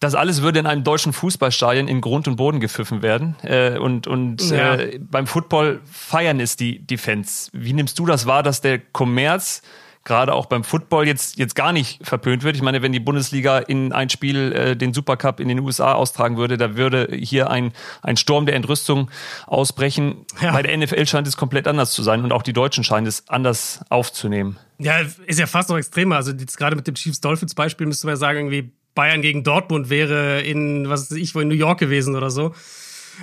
das 0.00 0.14
alles 0.14 0.42
würde 0.42 0.58
in 0.58 0.66
einem 0.66 0.84
deutschen 0.84 1.12
Fußballstadion 1.12 1.88
in 1.88 2.00
Grund 2.00 2.28
und 2.28 2.36
Boden 2.36 2.60
gepfiffen 2.60 3.00
werden. 3.02 3.36
Äh, 3.42 3.78
und 3.78 4.06
und 4.06 4.50
ja. 4.50 4.74
äh, 4.74 4.98
beim 4.98 5.26
Football 5.26 5.80
feiern 5.90 6.40
es 6.40 6.56
die, 6.56 6.80
die 6.80 6.98
Fans. 6.98 7.50
Wie 7.52 7.72
nimmst 7.72 7.98
du 7.98 8.06
das 8.06 8.26
wahr, 8.26 8.42
dass 8.42 8.60
der 8.60 8.78
Kommerz 8.78 9.62
gerade 10.04 10.34
auch 10.34 10.46
beim 10.46 10.64
Football 10.64 11.06
jetzt, 11.06 11.38
jetzt 11.38 11.54
gar 11.54 11.72
nicht 11.72 12.06
verpönt 12.06 12.42
wird. 12.42 12.56
Ich 12.56 12.62
meine, 12.62 12.82
wenn 12.82 12.92
die 12.92 13.00
Bundesliga 13.00 13.58
in 13.58 13.92
ein 13.92 14.10
Spiel 14.10 14.52
äh, 14.52 14.76
den 14.76 14.92
Supercup 14.92 15.40
in 15.40 15.48
den 15.48 15.60
USA 15.60 15.94
austragen 15.94 16.36
würde, 16.36 16.56
da 16.58 16.76
würde 16.76 17.08
hier 17.12 17.50
ein, 17.50 17.72
ein 18.02 18.16
Sturm 18.16 18.46
der 18.46 18.54
Entrüstung 18.54 19.10
ausbrechen. 19.46 20.26
Ja. 20.40 20.52
Bei 20.52 20.62
der 20.62 20.76
NFL 20.76 21.06
scheint 21.06 21.26
es 21.26 21.36
komplett 21.36 21.66
anders 21.66 21.92
zu 21.92 22.02
sein 22.02 22.22
und 22.22 22.32
auch 22.32 22.42
die 22.42 22.52
Deutschen 22.52 22.84
scheinen 22.84 23.06
es 23.06 23.28
anders 23.28 23.80
aufzunehmen. 23.88 24.58
Ja, 24.78 25.00
ist 25.26 25.38
ja 25.38 25.46
fast 25.46 25.70
noch 25.70 25.78
extremer. 25.78 26.16
Also 26.16 26.32
jetzt 26.32 26.58
gerade 26.58 26.76
mit 26.76 26.86
dem 26.86 26.94
Chiefs-Dolphins-Beispiel 26.94 27.86
müsste 27.86 28.06
man 28.06 28.14
ja 28.14 28.18
sagen, 28.18 28.38
irgendwie 28.38 28.72
Bayern 28.94 29.22
gegen 29.22 29.42
Dortmund 29.42 29.90
wäre 29.90 30.42
in, 30.42 30.88
was 30.88 31.10
weiß 31.10 31.18
ich, 31.18 31.34
wo 31.34 31.40
in 31.40 31.48
New 31.48 31.54
York 31.54 31.78
gewesen 31.78 32.14
oder 32.14 32.30
so. 32.30 32.54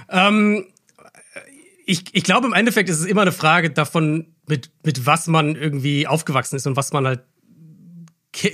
Ähm, 0.10 0.66
ich, 1.86 2.04
ich 2.13 2.24
glaube, 2.24 2.48
im 2.48 2.54
Endeffekt 2.54 2.89
ist 2.89 3.00
es 3.00 3.06
immer 3.06 3.22
eine 3.22 3.31
Frage 3.31 3.69
davon, 3.69 4.27
mit, 4.47 4.71
mit 4.83 5.05
was 5.05 5.27
man 5.27 5.55
irgendwie 5.55 6.07
aufgewachsen 6.07 6.55
ist 6.55 6.67
und 6.67 6.75
was 6.75 6.91
man 6.91 7.05
halt 7.05 7.21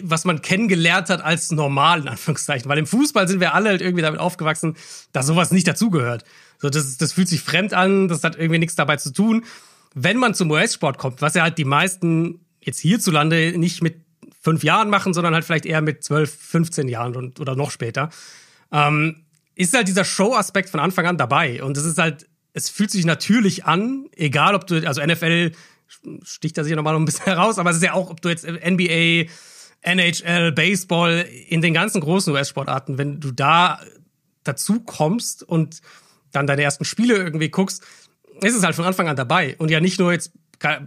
was 0.01 0.25
man 0.25 0.41
kennengelernt 0.41 1.09
hat 1.09 1.21
als 1.21 1.51
normal, 1.51 2.01
in 2.01 2.07
Anführungszeichen. 2.07 2.67
Weil 2.67 2.79
im 2.79 2.87
Fußball 2.87 3.27
sind 3.27 3.39
wir 3.39 3.53
alle 3.53 3.69
halt 3.69 3.81
irgendwie 3.81 4.01
damit 4.01 4.19
aufgewachsen, 4.19 4.75
dass 5.11 5.27
sowas 5.27 5.51
nicht 5.51 5.67
dazugehört. 5.67 6.23
So, 6.57 6.71
das, 6.71 6.97
das 6.97 7.13
fühlt 7.13 7.27
sich 7.27 7.41
fremd 7.41 7.75
an, 7.75 8.07
das 8.07 8.23
hat 8.23 8.37
irgendwie 8.37 8.57
nichts 8.57 8.75
dabei 8.75 8.97
zu 8.97 9.13
tun. 9.13 9.45
Wenn 9.93 10.17
man 10.17 10.33
zum 10.33 10.49
US-Sport 10.49 10.97
kommt, 10.97 11.21
was 11.21 11.35
ja 11.35 11.43
halt 11.43 11.59
die 11.59 11.63
meisten 11.63 12.39
jetzt 12.59 12.79
hierzulande 12.79 13.53
nicht 13.55 13.83
mit 13.83 14.01
fünf 14.41 14.63
Jahren 14.63 14.89
machen, 14.89 15.13
sondern 15.13 15.35
halt 15.35 15.45
vielleicht 15.45 15.67
eher 15.67 15.81
mit 15.81 16.03
zwölf, 16.03 16.35
15 16.35 16.87
Jahren 16.87 17.15
und, 17.15 17.39
oder 17.39 17.55
noch 17.55 17.69
später, 17.69 18.09
ähm, 18.71 19.25
ist 19.53 19.75
halt 19.75 19.87
dieser 19.87 20.05
Show-Aspekt 20.05 20.69
von 20.69 20.79
Anfang 20.79 21.05
an 21.05 21.17
dabei. 21.17 21.61
Und 21.61 21.77
es 21.77 21.85
ist 21.85 21.99
halt 21.99 22.25
es 22.57 22.69
fühlt 22.69 22.89
sich 22.89 23.05
natürlich 23.05 23.65
an, 23.65 24.07
egal 24.15 24.55
ob 24.55 24.65
du, 24.65 24.85
also 24.87 24.99
NFL 24.99 25.51
sticht 26.23 26.57
da 26.57 26.63
sich 26.63 26.75
nochmal 26.75 26.95
ein 26.95 27.05
bisschen 27.05 27.25
heraus, 27.25 27.59
aber 27.59 27.69
es 27.69 27.77
ist 27.77 27.83
ja 27.83 27.93
auch, 27.93 28.09
ob 28.09 28.21
du 28.21 28.29
jetzt 28.29 28.45
NBA, 28.45 29.31
NHL, 29.81 30.51
Baseball, 30.51 31.25
in 31.47 31.61
den 31.61 31.73
ganzen 31.73 32.01
großen 32.01 32.33
US-Sportarten, 32.33 32.97
wenn 32.97 33.19
du 33.19 33.31
da 33.31 33.79
dazu 34.43 34.79
kommst 34.81 35.43
und 35.43 35.81
dann 36.31 36.47
deine 36.47 36.63
ersten 36.63 36.85
Spiele 36.85 37.15
irgendwie 37.15 37.49
guckst, 37.49 37.83
ist 38.41 38.55
es 38.55 38.63
halt 38.63 38.75
von 38.75 38.85
Anfang 38.85 39.07
an 39.07 39.15
dabei. 39.15 39.55
Und 39.57 39.71
ja 39.71 39.79
nicht 39.79 39.99
nur 39.99 40.11
jetzt 40.11 40.31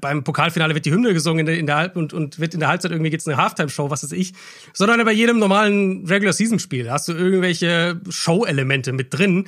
beim 0.01 0.25
Pokalfinale 0.25 0.75
wird 0.75 0.85
die 0.85 0.93
Hymne 0.93 1.15
gesungen 1.15 1.47
in 1.47 1.67
der 1.67 1.77
Halb 1.77 1.97
und, 1.97 2.13
und 2.13 2.41
wird 2.41 2.55
in 2.55 2.61
der 2.61 2.69
Halbzeit 2.69 2.91
irgendwie 2.91 3.11
geht's 3.11 3.27
eine 3.29 3.37
Halftime-Show, 3.37 3.89
was 3.91 4.03
weiß 4.03 4.13
ich, 4.13 4.33
sondern 4.73 5.05
bei 5.05 5.13
jedem 5.13 5.39
normalen 5.39 6.07
Regular-Season-Spiel 6.07 6.91
hast 6.91 7.09
du 7.09 7.13
irgendwelche 7.13 8.01
Show-Elemente 8.09 8.93
mit 8.93 9.15
drin. 9.15 9.47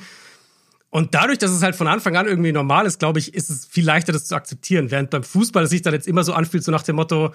Und 0.93 1.15
dadurch, 1.15 1.39
dass 1.39 1.49
es 1.49 1.63
halt 1.63 1.75
von 1.75 1.87
Anfang 1.87 2.15
an 2.17 2.27
irgendwie 2.27 2.51
normal 2.51 2.85
ist, 2.85 2.99
glaube 2.99 3.17
ich, 3.17 3.33
ist 3.33 3.49
es 3.49 3.65
viel 3.65 3.83
leichter, 3.83 4.13
das 4.13 4.25
zu 4.25 4.35
akzeptieren. 4.35 4.91
Während 4.91 5.09
beim 5.09 5.23
Fußball 5.23 5.63
es 5.63 5.71
sich 5.71 5.81
dann 5.81 5.95
jetzt 5.95 6.07
immer 6.07 6.23
so 6.23 6.33
anfühlt, 6.33 6.63
so 6.63 6.71
nach 6.71 6.83
dem 6.83 6.97
Motto, 6.97 7.33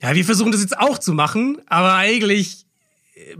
ja, 0.00 0.14
wir 0.14 0.24
versuchen 0.24 0.52
das 0.52 0.62
jetzt 0.62 0.78
auch 0.78 0.96
zu 0.96 1.12
machen, 1.12 1.58
aber 1.66 1.96
eigentlich 1.96 2.64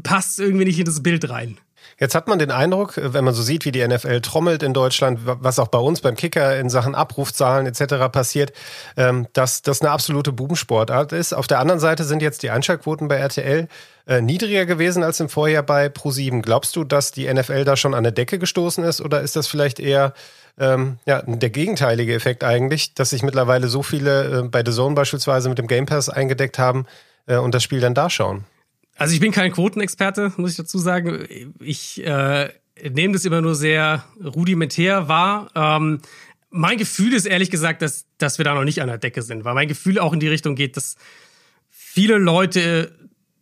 passt 0.03 0.33
es 0.33 0.39
irgendwie 0.41 0.67
nicht 0.67 0.79
in 0.79 0.85
das 0.85 1.03
Bild 1.03 1.31
rein. 1.31 1.57
Jetzt 1.99 2.15
hat 2.15 2.29
man 2.29 2.39
den 2.39 2.51
Eindruck, 2.51 2.95
wenn 2.97 3.25
man 3.25 3.35
so 3.35 3.43
sieht, 3.43 3.65
wie 3.65 3.73
die 3.73 3.87
NFL 3.87 4.21
trommelt 4.21 4.63
in 4.63 4.75
Deutschland, 4.75 5.21
was 5.25 5.59
auch 5.59 5.69
bei 5.69 5.79
uns 5.79 6.01
beim 6.01 6.17
Kicker 6.17 6.59
in 6.59 6.69
Sachen 6.69 6.95
Abrufzahlen 6.95 7.67
etc. 7.67 8.11
passiert, 8.11 8.53
ähm, 8.97 9.27
dass 9.33 9.63
das 9.63 9.81
eine 9.81 9.91
absolute 9.91 10.33
Bubensportart 10.33 11.13
ist. 11.13 11.33
Auf 11.33 11.47
der 11.47 11.61
anderen 11.61 11.81
Seite 11.81 12.05
sind 12.05 12.23
jetzt 12.23 12.43
die 12.43 12.51
Einschaltquoten 12.51 13.09
bei 13.09 13.17
RTL 13.17 13.69
äh, 14.07 14.21
niedriger 14.21 14.67
gewesen 14.67 15.03
als 15.03 15.21
im 15.21 15.29
Vorjahr 15.29 15.63
bei 15.63 15.87
Pro7. 15.87 16.43
Glaubst 16.43 16.77
du, 16.77 16.85
dass 16.85 17.13
die 17.13 17.33
NFL 17.33 17.65
da 17.65 17.77
schon 17.77 17.95
an 17.95 18.03
der 18.03 18.13
Decke 18.13 18.39
gestoßen 18.39 18.85
ist 18.85 19.01
oder 19.01 19.21
ist 19.21 19.37
das 19.37 19.47
vielleicht 19.47 19.81
eher 19.81 20.13
ähm, 20.59 20.99
ja, 21.07 21.23
der 21.23 21.51
gegenteilige 21.51 22.15
Effekt 22.15 22.45
eigentlich, 22.45 22.95
dass 22.95 23.11
sich 23.11 23.23
mittlerweile 23.23 23.69
so 23.69 23.83
viele 23.83 24.41
äh, 24.41 24.43
bei 24.43 24.63
The 24.65 24.73
Zone 24.73 24.95
beispielsweise 24.95 25.49
mit 25.49 25.59
dem 25.59 25.67
Game 25.67 25.87
Pass 25.87 26.09
eingedeckt 26.09 26.59
haben 26.59 26.87
äh, 27.27 27.37
und 27.37 27.55
das 27.55 27.63
Spiel 27.63 27.81
dann 27.81 27.95
da 27.95 28.11
schauen? 28.11 28.45
Also 28.97 29.15
ich 29.15 29.21
bin 29.21 29.33
kein 29.33 29.53
Quotenexperte, 29.53 30.33
muss 30.37 30.53
ich 30.53 30.57
dazu 30.57 30.79
sagen. 30.79 31.27
Ich 31.61 32.05
äh, 32.05 32.51
nehme 32.83 33.15
das 33.15 33.25
immer 33.25 33.41
nur 33.41 33.55
sehr 33.55 34.05
rudimentär 34.23 35.09
wahr. 35.09 35.51
Ähm, 35.55 36.01
mein 36.51 36.79
Gefühl 36.79 37.13
ist 37.13 37.27
ehrlich 37.27 37.51
gesagt, 37.51 37.83
dass, 37.83 38.07
dass 38.19 38.39
wir 38.39 38.45
da 38.45 38.55
noch 38.55 38.65
nicht 38.65 38.81
an 38.81 38.89
der 38.89 38.99
Decke 38.99 39.23
sind, 39.23 39.45
weil 39.45 39.55
mein 39.55 39.69
Gefühl 39.69 39.99
auch 39.99 40.13
in 40.13 40.21
die 40.21 40.29
Richtung 40.29 40.55
geht, 40.55 40.77
dass 40.77 40.97
viele 41.71 42.19
Leute 42.19 42.93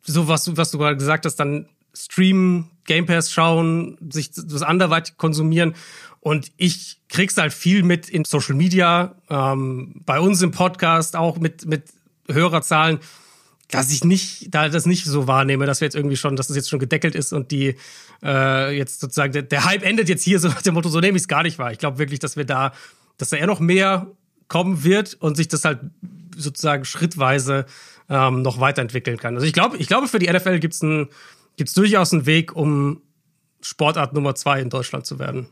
so 0.03 0.29
was, 0.29 0.57
was 0.57 0.71
du 0.71 0.79
gerade 0.79 0.97
gesagt 0.97 1.27
hast, 1.27 1.37
dann 1.37 1.69
streamen, 1.95 2.71
Game 2.85 3.07
Pass 3.07 3.31
schauen, 3.31 3.99
sich 4.11 4.33
das 4.33 4.63
anderweitig 4.63 5.17
konsumieren. 5.17 5.75
Und 6.21 6.53
ich 6.57 7.01
krieg's 7.09 7.37
halt 7.37 7.53
viel 7.53 7.83
mit 7.83 8.09
in 8.09 8.25
Social 8.25 8.55
Media, 8.55 9.17
ähm, 9.29 10.03
bei 10.07 10.19
uns 10.21 10.41
im 10.43 10.51
Podcast 10.51 11.17
auch 11.17 11.39
mit, 11.39 11.67
mit 11.67 11.85
Hörerzahlen, 12.29 13.01
dass 13.73 13.91
ich 13.91 14.05
nicht, 14.05 14.55
da 14.55 14.69
das 14.69 14.85
nicht 14.85 15.07
so 15.07 15.27
wahrnehme, 15.27 15.65
dass 15.65 15.81
wir 15.81 15.87
jetzt 15.87 15.97
irgendwie 15.97 16.17
schon, 16.17 16.37
dass 16.37 16.49
das 16.49 16.57
jetzt 16.57 16.69
schon 16.69 16.79
gedeckelt 16.79 17.15
ist 17.15 17.33
und 17.33 17.51
die 17.51 17.75
äh, 18.23 18.77
jetzt 18.77 19.01
sozusagen 19.01 19.33
der, 19.33 19.43
der 19.43 19.65
Hype 19.65 19.83
endet 19.83 20.11
jetzt 20.11 20.23
hier 20.23 20.39
so 20.41 20.49
nach 20.49 20.61
dem 20.61 20.75
Motto, 20.75 20.91
so 20.91 21.01
nehme 21.01 21.17
ich 21.17 21.23
es 21.23 21.29
gar 21.29 21.43
nicht 21.43 21.59
wahr. 21.59 21.73
Ich 21.73 21.79
glaube 21.79 21.99
wirklich, 21.99 22.21
dass 22.21 22.37
wir 22.37 22.45
da, 22.45 22.73
dass 23.17 23.31
da 23.31 23.39
eher 23.39 23.47
noch 23.47 23.61
mehr 23.61 24.09
kommen 24.49 24.85
wird 24.85 25.15
und 25.15 25.39
sich 25.39 25.49
das 25.49 25.65
halt 25.65 25.81
sozusagen 26.37 26.85
schrittweise 26.85 27.65
ähm, 28.11 28.43
noch 28.43 28.61
weiterentwickeln 28.61 29.17
kann. 29.17 29.35
Also 29.35 29.47
ich 29.47 29.55
glaube, 29.55 29.79
ich 29.79 29.89
glaube, 29.89 30.07
für 30.07 30.19
die 30.19 30.31
NFL 30.31 30.59
gibt's 30.59 30.83
ein, 30.83 31.09
gibt's 31.57 31.73
durchaus 31.73 32.13
einen 32.13 32.27
Weg, 32.27 32.55
um 32.55 33.01
Sportart 33.63 34.13
Nummer 34.13 34.35
zwei 34.35 34.61
in 34.61 34.69
Deutschland 34.69 35.07
zu 35.07 35.19
werden. 35.19 35.47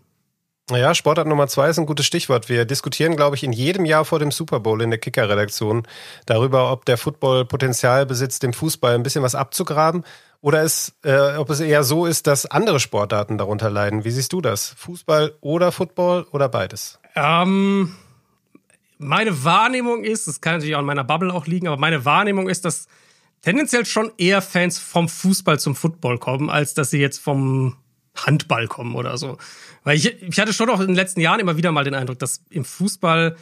Naja, 0.71 0.95
Sportart 0.95 1.27
Nummer 1.27 1.49
zwei 1.49 1.69
ist 1.69 1.79
ein 1.79 1.87
gutes 1.87 2.07
Stichwort. 2.07 2.49
Wir 2.49 2.65
diskutieren, 2.65 3.17
glaube 3.17 3.35
ich, 3.35 3.43
in 3.43 3.53
jedem 3.53 3.85
Jahr 3.85 4.05
vor 4.05 4.19
dem 4.21 4.31
Super 4.31 4.61
Bowl 4.61 4.81
in 4.83 4.91
der 4.91 5.01
Kicker-Redaktion 5.01 5.83
darüber, 6.27 6.71
ob 6.71 6.85
der 6.85 6.97
Football 6.97 7.45
Potenzial 7.45 8.07
besitzt, 8.07 8.43
dem 8.43 8.53
Fußball 8.53 8.95
ein 8.95 9.03
bisschen 9.03 9.23
was 9.23 9.35
abzugraben 9.35 10.05
oder 10.43 10.63
es, 10.63 10.95
äh, 11.05 11.37
ob 11.37 11.51
es 11.51 11.61
eher 11.61 11.83
so 11.83 12.07
ist, 12.07 12.27
dass 12.27 12.47
andere 12.47 12.81
Sportarten 12.81 13.37
darunter 13.37 13.69
leiden. 13.69 14.05
Wie 14.05 14.11
siehst 14.11 14.33
du 14.33 14.41
das? 14.41 14.75
Fußball 14.79 15.35
oder 15.41 15.73
Football 15.73 16.27
oder 16.31 16.49
beides? 16.49 16.99
Ähm, 17.15 17.95
meine 18.99 19.45
Wahrnehmung 19.45 20.05
ist, 20.05 20.29
das 20.29 20.41
kann 20.41 20.55
natürlich 20.55 20.77
auch 20.77 20.81
in 20.81 20.87
meiner 20.87 21.05
Bubble 21.05 21.35
auch 21.35 21.47
liegen, 21.47 21.67
aber 21.67 21.79
meine 21.79 22.05
Wahrnehmung 22.05 22.49
ist, 22.49 22.65
dass 22.65 22.87
tendenziell 23.43 23.87
schon 23.87 24.13
eher 24.19 24.41
Fans 24.41 24.79
vom 24.79 25.09
Fußball 25.09 25.59
zum 25.59 25.75
Football 25.75 26.19
kommen, 26.19 26.49
als 26.49 26.75
dass 26.75 26.91
sie 26.91 27.01
jetzt 27.01 27.19
vom 27.19 27.77
Handball 28.15 28.67
kommen 28.69 28.95
oder 28.95 29.17
so. 29.19 29.39
Weil 29.85 29.97
ich, 29.97 30.23
ich 30.23 30.39
hatte 30.39 30.53
schon 30.53 30.71
auch 30.71 30.81
in 30.81 30.89
den 30.89 30.97
letzten 30.97 31.21
Jahren 31.21 31.41
immer 31.41 31.57
wieder 31.57 31.73
mal 31.73 31.85
den 31.85 31.95
Eindruck, 31.95 32.19
dass 32.19 32.43
im 32.51 32.65
Fußball 32.65 33.37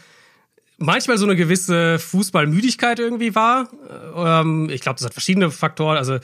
manchmal 0.79 1.19
so 1.19 1.25
eine 1.25 1.37
gewisse 1.37 1.99
Fußballmüdigkeit 1.99 2.99
irgendwie 2.99 3.35
war. 3.35 3.69
Ähm, 4.15 4.71
ich 4.71 4.81
glaube, 4.81 4.99
das 4.99 5.07
hat 5.07 5.13
verschiedene 5.13 5.51
Faktoren. 5.51 5.97
Also 5.97 6.19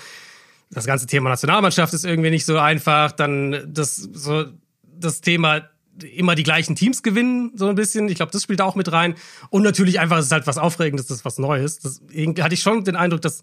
das 0.71 0.87
ganze 0.87 1.07
Thema 1.07 1.29
Nationalmannschaft 1.29 1.93
ist 1.93 2.05
irgendwie 2.05 2.31
nicht 2.31 2.47
so 2.47 2.59
einfach. 2.59 3.13
Dann 3.13 3.65
das 3.67 3.97
so 3.97 4.47
das 4.83 5.21
Thema 5.21 5.69
immer 6.17 6.35
die 6.35 6.43
gleichen 6.43 6.75
Teams 6.75 7.03
gewinnen, 7.03 7.53
so 7.55 7.69
ein 7.69 7.75
bisschen. 7.75 8.09
Ich 8.09 8.17
glaube, 8.17 8.33
das 8.33 8.43
spielt 8.43 8.61
auch 8.61 8.75
mit 8.75 8.91
rein. 8.91 9.15
Und 9.51 9.63
natürlich 9.63 10.01
einfach, 10.01 10.19
es 10.19 10.27
ist 10.27 10.33
halt 10.33 10.47
was 10.47 10.59
Aufregendes, 10.59 11.07
das 11.07 11.19
ist 11.19 11.25
was 11.25 11.39
Neues. 11.39 11.79
Das 11.79 12.01
hatte 12.41 12.55
ich 12.55 12.63
schon 12.63 12.85
den 12.85 12.97
Eindruck, 12.97 13.23
dass 13.23 13.43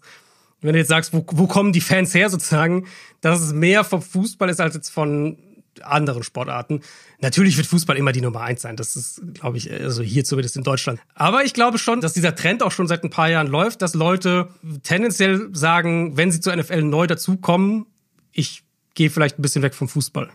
wenn 0.62 0.72
du 0.72 0.78
jetzt 0.78 0.88
sagst, 0.88 1.12
wo, 1.12 1.24
wo 1.32 1.46
kommen 1.46 1.72
die 1.72 1.80
Fans 1.80 2.14
her 2.14 2.30
sozusagen, 2.30 2.86
dass 3.20 3.40
es 3.40 3.52
mehr 3.52 3.84
vom 3.84 4.00
Fußball 4.00 4.48
ist 4.48 4.60
als 4.60 4.74
jetzt 4.74 4.90
von 4.90 5.36
anderen 5.80 6.22
Sportarten. 6.22 6.80
Natürlich 7.20 7.56
wird 7.56 7.66
Fußball 7.66 7.96
immer 7.96 8.12
die 8.12 8.20
Nummer 8.20 8.42
eins 8.42 8.62
sein. 8.62 8.76
Das 8.76 8.94
ist, 8.96 9.22
glaube 9.34 9.56
ich, 9.56 9.72
also 9.72 10.02
hier 10.02 10.24
zumindest 10.24 10.56
in 10.56 10.64
Deutschland. 10.64 11.00
Aber 11.14 11.44
ich 11.44 11.54
glaube 11.54 11.78
schon, 11.78 12.00
dass 12.00 12.12
dieser 12.12 12.34
Trend 12.34 12.62
auch 12.62 12.72
schon 12.72 12.88
seit 12.88 13.04
ein 13.04 13.10
paar 13.10 13.30
Jahren 13.30 13.46
läuft, 13.46 13.82
dass 13.82 13.94
Leute 13.94 14.48
tendenziell 14.82 15.48
sagen, 15.52 16.16
wenn 16.16 16.30
sie 16.30 16.40
zur 16.40 16.54
NFL 16.54 16.82
neu 16.82 17.06
dazukommen, 17.06 17.86
ich 18.32 18.64
gehe 18.94 19.10
vielleicht 19.10 19.38
ein 19.38 19.42
bisschen 19.42 19.62
weg 19.62 19.74
vom 19.74 19.88
Fußball. 19.88 20.30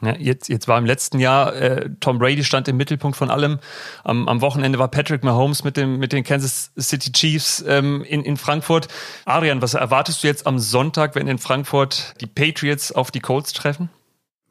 Ja, 0.00 0.14
jetzt, 0.16 0.48
jetzt 0.48 0.68
war 0.68 0.78
im 0.78 0.86
letzten 0.86 1.18
Jahr, 1.18 1.54
äh, 1.54 1.90
Tom 2.00 2.18
Brady 2.18 2.44
stand 2.44 2.68
im 2.68 2.76
Mittelpunkt 2.76 3.16
von 3.16 3.30
allem. 3.30 3.58
Am, 4.04 4.28
am 4.28 4.40
Wochenende 4.40 4.78
war 4.78 4.88
Patrick 4.88 5.24
Mahomes 5.24 5.64
mit, 5.64 5.76
dem, 5.76 5.98
mit 5.98 6.12
den 6.12 6.22
Kansas 6.22 6.70
City 6.78 7.10
Chiefs 7.10 7.64
ähm, 7.66 8.04
in, 8.04 8.22
in 8.22 8.36
Frankfurt. 8.36 8.88
Adrian, 9.24 9.60
was 9.60 9.74
erwartest 9.74 10.22
du 10.22 10.28
jetzt 10.28 10.46
am 10.46 10.58
Sonntag, 10.58 11.16
wenn 11.16 11.26
in 11.26 11.38
Frankfurt 11.38 12.14
die 12.20 12.26
Patriots 12.26 12.92
auf 12.92 13.10
die 13.10 13.20
Colts 13.20 13.52
treffen? 13.52 13.90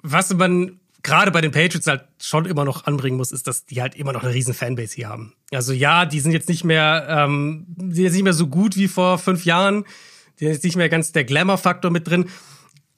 Was 0.02 0.34
man 0.34 0.80
gerade 1.02 1.32
bei 1.32 1.40
den 1.40 1.52
Patriots 1.52 1.88
halt 1.88 2.04
schon 2.22 2.46
immer 2.46 2.66
noch 2.66 2.86
anbringen 2.86 3.16
muss, 3.16 3.32
ist, 3.32 3.48
dass 3.48 3.66
die 3.66 3.82
halt 3.82 3.96
immer 3.96 4.12
noch 4.12 4.24
eine 4.24 4.34
riesen 4.34 4.54
Fanbase 4.54 4.96
hier 4.96 5.08
haben. 5.08 5.34
Also 5.52 5.72
ja, 5.72 6.06
die 6.06 6.20
sind 6.20 6.34
jetzt 6.34 6.50
nicht 6.50 6.66
mehr, 6.66 7.08
ähm, 7.10 7.66
die 7.68 7.96
sind 7.96 8.04
jetzt 8.04 8.14
nicht 8.14 8.24
mehr 8.24 8.34
so 8.34 8.48
gut 8.48 8.76
wie 8.76 8.90
vor 8.90 9.18
fünf 9.18 9.46
Jahren. 9.46 9.86
Die 10.40 10.46
sind 10.46 10.54
jetzt 10.54 10.64
nicht 10.66 10.76
mehr 10.76 10.90
ganz 10.90 11.14
der 11.14 11.24
Glamour-Faktor 11.24 11.90
mit 11.90 12.08
drin. 12.08 12.30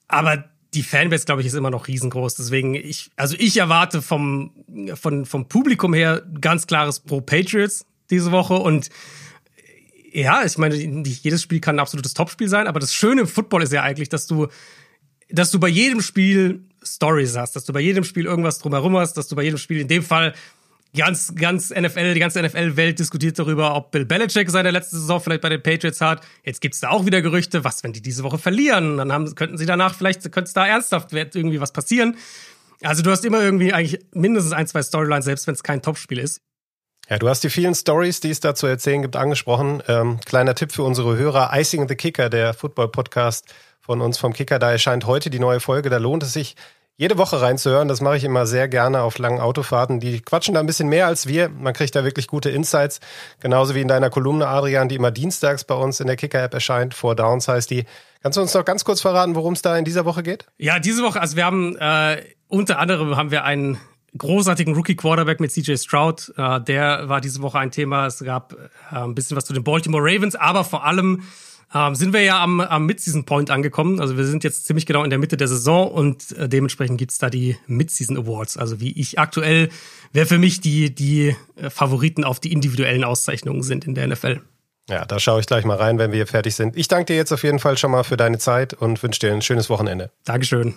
Aber 0.08 0.49
die 0.74 0.82
Fanbase, 0.82 1.24
glaube 1.24 1.40
ich, 1.40 1.48
ist 1.48 1.54
immer 1.54 1.70
noch 1.70 1.88
riesengroß. 1.88 2.36
Deswegen, 2.36 2.74
ich, 2.74 3.10
also 3.16 3.36
ich 3.38 3.56
erwarte 3.56 4.02
vom, 4.02 4.52
von, 4.94 5.26
vom 5.26 5.48
Publikum 5.48 5.94
her 5.94 6.22
ganz 6.40 6.66
klares 6.66 7.00
Pro 7.00 7.20
Patriots 7.20 7.86
diese 8.10 8.30
Woche 8.30 8.54
und 8.54 8.90
ja, 10.12 10.44
ich 10.44 10.58
meine, 10.58 10.76
nicht 10.76 11.24
jedes 11.24 11.42
Spiel 11.42 11.60
kann 11.60 11.76
ein 11.76 11.80
absolutes 11.80 12.14
Topspiel 12.14 12.48
sein, 12.48 12.66
aber 12.66 12.80
das 12.80 12.92
Schöne 12.92 13.22
im 13.22 13.26
Football 13.28 13.62
ist 13.62 13.72
ja 13.72 13.82
eigentlich, 13.82 14.08
dass 14.08 14.26
du, 14.26 14.48
dass 15.28 15.52
du 15.52 15.60
bei 15.60 15.68
jedem 15.68 16.00
Spiel 16.00 16.64
Stories 16.82 17.36
hast, 17.36 17.54
dass 17.54 17.64
du 17.64 17.72
bei 17.72 17.80
jedem 17.80 18.04
Spiel 18.04 18.24
irgendwas 18.24 18.58
drumherum 18.58 18.96
hast, 18.96 19.16
dass 19.16 19.28
du 19.28 19.36
bei 19.36 19.44
jedem 19.44 19.58
Spiel 19.58 19.78
in 19.78 19.88
dem 19.88 20.02
Fall 20.02 20.34
ganz, 20.96 21.34
ganz 21.34 21.70
NFL, 21.70 22.14
die 22.14 22.20
ganze 22.20 22.42
NFL-Welt 22.42 22.98
diskutiert 22.98 23.38
darüber, 23.38 23.74
ob 23.76 23.90
Bill 23.90 24.04
Belichick 24.04 24.50
seine 24.50 24.70
letzte 24.70 24.96
Saison 24.96 25.20
vielleicht 25.20 25.42
bei 25.42 25.48
den 25.48 25.62
Patriots 25.62 26.00
hat. 26.00 26.22
Jetzt 26.44 26.60
gibt's 26.60 26.80
da 26.80 26.90
auch 26.90 27.06
wieder 27.06 27.22
Gerüchte, 27.22 27.64
was, 27.64 27.84
wenn 27.84 27.92
die 27.92 28.02
diese 28.02 28.22
Woche 28.22 28.38
verlieren? 28.38 28.96
Dann 28.96 29.12
haben, 29.12 29.34
könnten 29.34 29.58
sie 29.58 29.66
danach 29.66 29.94
vielleicht, 29.94 30.22
könnte 30.32 30.48
es 30.48 30.52
da 30.52 30.66
ernsthaft 30.66 31.12
irgendwie 31.12 31.60
was 31.60 31.72
passieren. 31.72 32.16
Also 32.82 33.02
du 33.02 33.10
hast 33.10 33.24
immer 33.24 33.42
irgendwie 33.42 33.72
eigentlich 33.72 34.04
mindestens 34.12 34.52
ein, 34.52 34.66
zwei 34.66 34.82
Storylines, 34.82 35.26
selbst 35.26 35.46
wenn 35.46 35.54
es 35.54 35.62
kein 35.62 35.82
Topspiel 35.82 36.18
ist. 36.18 36.40
Ja, 37.08 37.18
du 37.18 37.28
hast 37.28 37.42
die 37.42 37.50
vielen 37.50 37.74
Stories, 37.74 38.20
die 38.20 38.30
es 38.30 38.40
da 38.40 38.54
zu 38.54 38.66
erzählen 38.66 39.02
gibt, 39.02 39.16
angesprochen. 39.16 39.82
Ähm, 39.88 40.20
kleiner 40.24 40.54
Tipp 40.54 40.72
für 40.72 40.84
unsere 40.84 41.16
Hörer: 41.16 41.50
Icing 41.52 41.88
the 41.88 41.96
Kicker, 41.96 42.30
der 42.30 42.54
Football-Podcast 42.54 43.52
von 43.80 44.00
uns 44.00 44.16
vom 44.16 44.32
Kicker. 44.32 44.58
Da 44.58 44.70
erscheint 44.70 45.06
heute 45.06 45.28
die 45.28 45.40
neue 45.40 45.60
Folge. 45.60 45.90
Da 45.90 45.98
lohnt 45.98 46.22
es 46.22 46.32
sich, 46.32 46.54
jede 47.00 47.16
Woche 47.16 47.40
reinzuhören. 47.40 47.88
Das 47.88 48.02
mache 48.02 48.18
ich 48.18 48.24
immer 48.24 48.46
sehr 48.46 48.68
gerne 48.68 49.00
auf 49.00 49.16
langen 49.16 49.40
Autofahrten. 49.40 50.00
Die 50.00 50.20
quatschen 50.20 50.52
da 50.52 50.60
ein 50.60 50.66
bisschen 50.66 50.90
mehr 50.90 51.06
als 51.06 51.26
wir. 51.26 51.48
Man 51.48 51.72
kriegt 51.72 51.96
da 51.96 52.04
wirklich 52.04 52.26
gute 52.26 52.50
Insights. 52.50 53.00
Genauso 53.40 53.74
wie 53.74 53.80
in 53.80 53.88
deiner 53.88 54.10
Kolumne, 54.10 54.46
Adrian, 54.46 54.90
die 54.90 54.96
immer 54.96 55.10
dienstags 55.10 55.64
bei 55.64 55.74
uns 55.74 56.00
in 56.00 56.08
der 56.08 56.16
Kicker-App 56.16 56.52
erscheint. 56.52 56.92
Four 56.92 57.16
Downs 57.16 57.48
heißt 57.48 57.70
die. 57.70 57.86
Kannst 58.22 58.36
du 58.36 58.42
uns 58.42 58.52
noch 58.52 58.66
ganz 58.66 58.84
kurz 58.84 59.00
verraten, 59.00 59.34
worum 59.34 59.54
es 59.54 59.62
da 59.62 59.78
in 59.78 59.86
dieser 59.86 60.04
Woche 60.04 60.22
geht? 60.22 60.44
Ja, 60.58 60.78
diese 60.78 61.02
Woche, 61.02 61.22
also 61.22 61.36
wir 61.36 61.46
haben 61.46 61.74
äh, 61.78 62.22
unter 62.48 62.78
anderem 62.78 63.16
haben 63.16 63.30
wir 63.30 63.44
einen 63.44 63.80
großartigen 64.16 64.74
Rookie-Quarterback 64.74 65.40
mit 65.40 65.52
CJ 65.52 65.76
Stroud. 65.76 66.32
Äh, 66.36 66.60
der 66.60 67.08
war 67.08 67.20
diese 67.20 67.42
Woche 67.42 67.58
ein 67.58 67.70
Thema. 67.70 68.06
Es 68.06 68.18
gab 68.24 68.54
äh, 68.54 68.96
ein 68.96 69.14
bisschen 69.14 69.36
was 69.36 69.44
zu 69.44 69.52
den 69.52 69.64
Baltimore 69.64 70.02
Ravens, 70.02 70.34
aber 70.34 70.64
vor 70.64 70.84
allem 70.84 71.22
ähm, 71.72 71.94
sind 71.94 72.12
wir 72.12 72.22
ja 72.22 72.42
am, 72.42 72.60
am 72.60 72.86
Mid-Season 72.86 73.24
Point 73.24 73.50
angekommen. 73.50 74.00
Also 74.00 74.16
wir 74.16 74.24
sind 74.24 74.42
jetzt 74.42 74.66
ziemlich 74.66 74.86
genau 74.86 75.04
in 75.04 75.10
der 75.10 75.18
Mitte 75.18 75.36
der 75.36 75.48
Saison 75.48 75.90
und 75.90 76.32
äh, 76.32 76.48
dementsprechend 76.48 76.98
gibt's 76.98 77.18
da 77.18 77.30
die 77.30 77.56
Mid-Season 77.66 78.16
Awards. 78.16 78.56
Also 78.56 78.80
wie 78.80 78.92
ich 78.98 79.18
aktuell, 79.18 79.68
wer 80.12 80.26
für 80.26 80.38
mich 80.38 80.60
die, 80.60 80.94
die 80.94 81.36
Favoriten 81.68 82.24
auf 82.24 82.40
die 82.40 82.52
individuellen 82.52 83.04
Auszeichnungen 83.04 83.62
sind 83.62 83.86
in 83.86 83.94
der 83.94 84.08
NFL. 84.08 84.40
Ja, 84.90 85.04
da 85.04 85.20
schaue 85.20 85.38
ich 85.38 85.46
gleich 85.46 85.64
mal 85.64 85.76
rein, 85.76 85.98
wenn 85.98 86.10
wir 86.10 86.16
hier 86.16 86.26
fertig 86.26 86.56
sind. 86.56 86.76
Ich 86.76 86.88
danke 86.88 87.06
dir 87.06 87.16
jetzt 87.16 87.32
auf 87.32 87.44
jeden 87.44 87.60
Fall 87.60 87.78
schon 87.78 87.92
mal 87.92 88.02
für 88.02 88.16
deine 88.16 88.38
Zeit 88.38 88.74
und 88.74 89.00
wünsche 89.02 89.20
dir 89.20 89.32
ein 89.32 89.40
schönes 89.40 89.70
Wochenende. 89.70 90.10
Dankeschön. 90.24 90.74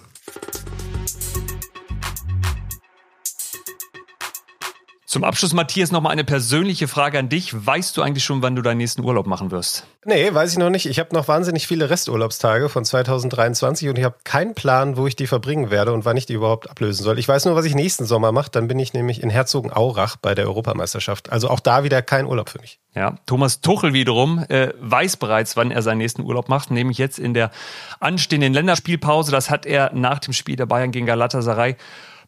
Zum 5.14 5.24
Abschluss, 5.24 5.54
Matthias, 5.54 5.92
noch 5.92 6.02
mal 6.02 6.10
eine 6.10 6.24
persönliche 6.24 6.88
Frage 6.88 7.20
an 7.20 7.30
dich. 7.30 7.54
Weißt 7.54 7.96
du 7.96 8.02
eigentlich 8.02 8.24
schon, 8.24 8.42
wann 8.42 8.56
du 8.56 8.64
deinen 8.64 8.78
nächsten 8.80 9.04
Urlaub 9.04 9.28
machen 9.28 9.52
wirst? 9.52 9.86
Nee, 10.06 10.34
weiß 10.34 10.54
ich 10.54 10.58
noch 10.58 10.72
nicht. 10.72 10.88
Ich 10.88 10.98
habe 10.98 11.14
noch 11.14 11.28
wahnsinnig 11.28 11.68
viele 11.68 11.92
Resturlaubstage 11.92 12.68
von 12.68 12.84
2023 12.84 13.90
und 13.90 14.00
ich 14.00 14.06
habe 14.06 14.16
keinen 14.24 14.56
Plan, 14.56 14.98
wo 14.98 15.06
ich 15.06 15.16
die 15.16 15.28
verbringen 15.28 15.70
werde 15.70 15.94
und 15.94 16.04
wann 16.04 16.18
ich 16.18 16.26
die 16.26 16.34
überhaupt 16.34 16.68
ablösen 16.68 17.04
soll. 17.04 17.20
Ich 17.20 17.28
weiß 17.28 17.46
nur, 17.46 17.56
was 17.56 17.66
ich 17.66 17.76
nächsten 17.76 18.06
Sommer 18.06 18.32
mache. 18.32 18.50
Dann 18.50 18.68
bin 18.68 18.80
ich 18.80 18.94
nämlich 18.94 19.22
in 19.22 19.30
Herzogenaurach 19.30 20.16
bei 20.16 20.34
der 20.34 20.48
Europameisterschaft. 20.48 21.32
Also 21.32 21.48
auch 21.48 21.60
da 21.60 21.84
wieder 21.84 22.02
kein 22.02 22.26
Urlaub 22.26 22.50
für 22.50 22.60
mich. 22.60 22.80
Ja, 22.96 23.20
Thomas 23.28 23.62
Tuchel 23.62 23.94
wiederum 23.94 24.44
äh, 24.50 24.70
weiß 24.80 25.18
bereits, 25.18 25.56
wann 25.56 25.70
er 25.70 25.84
seinen 25.84 26.00
nächsten 26.00 26.24
Urlaub 26.24 26.50
macht, 26.50 26.72
nämlich 26.72 26.98
jetzt 26.98 27.20
in 27.20 27.36
der 27.36 27.52
anstehenden 28.00 28.52
Länderspielpause. 28.52 29.32
Das 29.32 29.52
hat 29.52 29.68
er 29.68 29.94
nach 29.94 30.18
dem 30.18 30.34
Spiel 30.34 30.56
der 30.56 30.66
Bayern 30.66 30.92
gegen 30.92 31.06
Galatasaray 31.06 31.76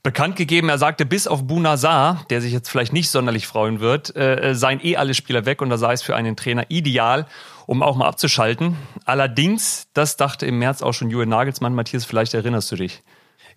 bekannt 0.05 0.35
gegeben. 0.35 0.69
Er 0.69 0.77
sagte, 0.77 1.03
bis 1.05 1.25
auf 1.27 1.47
Bunazar, 1.47 2.25
der 2.29 2.39
sich 2.39 2.53
jetzt 2.53 2.69
vielleicht 2.69 2.93
nicht 2.93 3.09
sonderlich 3.09 3.47
freuen 3.47 3.79
wird, 3.79 4.15
äh, 4.15 4.53
seien 4.53 4.79
eh 4.85 4.97
alle 4.97 5.15
Spieler 5.15 5.45
weg 5.45 5.63
und 5.63 5.69
da 5.69 5.77
sei 5.77 5.93
es 5.93 6.03
für 6.03 6.15
einen 6.15 6.37
Trainer 6.37 6.65
ideal, 6.69 7.25
um 7.65 7.81
auch 7.81 7.95
mal 7.95 8.07
abzuschalten. 8.07 8.77
Allerdings, 9.03 9.87
das 9.93 10.15
dachte 10.15 10.45
im 10.45 10.59
März 10.59 10.83
auch 10.83 10.93
schon 10.93 11.09
Julian 11.09 11.29
Nagelsmann. 11.29 11.73
Matthias, 11.73 12.05
vielleicht 12.05 12.35
erinnerst 12.35 12.71
du 12.71 12.75
dich. 12.75 13.01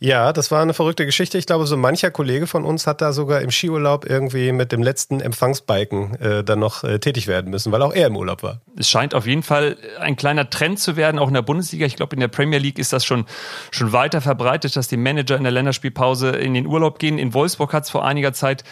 Ja, 0.00 0.32
das 0.32 0.52
war 0.52 0.62
eine 0.62 0.74
verrückte 0.74 1.06
Geschichte. 1.06 1.38
Ich 1.38 1.46
glaube, 1.46 1.66
so 1.66 1.76
mancher 1.76 2.12
Kollege 2.12 2.46
von 2.46 2.64
uns 2.64 2.86
hat 2.86 3.00
da 3.00 3.12
sogar 3.12 3.40
im 3.40 3.50
Skiurlaub 3.50 4.08
irgendwie 4.08 4.52
mit 4.52 4.70
dem 4.70 4.80
letzten 4.80 5.20
Empfangsbalken 5.20 6.14
äh, 6.20 6.44
dann 6.44 6.60
noch 6.60 6.84
äh, 6.84 7.00
tätig 7.00 7.26
werden 7.26 7.50
müssen, 7.50 7.72
weil 7.72 7.82
auch 7.82 7.92
er 7.92 8.06
im 8.06 8.16
Urlaub 8.16 8.44
war. 8.44 8.60
Es 8.76 8.88
scheint 8.88 9.12
auf 9.12 9.26
jeden 9.26 9.42
Fall 9.42 9.76
ein 9.98 10.14
kleiner 10.14 10.50
Trend 10.50 10.78
zu 10.78 10.96
werden, 10.96 11.18
auch 11.18 11.26
in 11.26 11.34
der 11.34 11.42
Bundesliga. 11.42 11.84
Ich 11.84 11.96
glaube, 11.96 12.14
in 12.14 12.20
der 12.20 12.28
Premier 12.28 12.58
League 12.58 12.78
ist 12.78 12.92
das 12.92 13.04
schon, 13.04 13.24
schon 13.72 13.92
weiter 13.92 14.20
verbreitet, 14.20 14.76
dass 14.76 14.86
die 14.86 14.96
Manager 14.96 15.36
in 15.36 15.42
der 15.42 15.52
Länderspielpause 15.52 16.30
in 16.30 16.54
den 16.54 16.66
Urlaub 16.66 17.00
gehen. 17.00 17.18
In 17.18 17.34
Wolfsburg 17.34 17.72
hat 17.72 17.84
es 17.84 17.90
vor 17.90 18.04
einiger 18.04 18.32
Zeit 18.32 18.62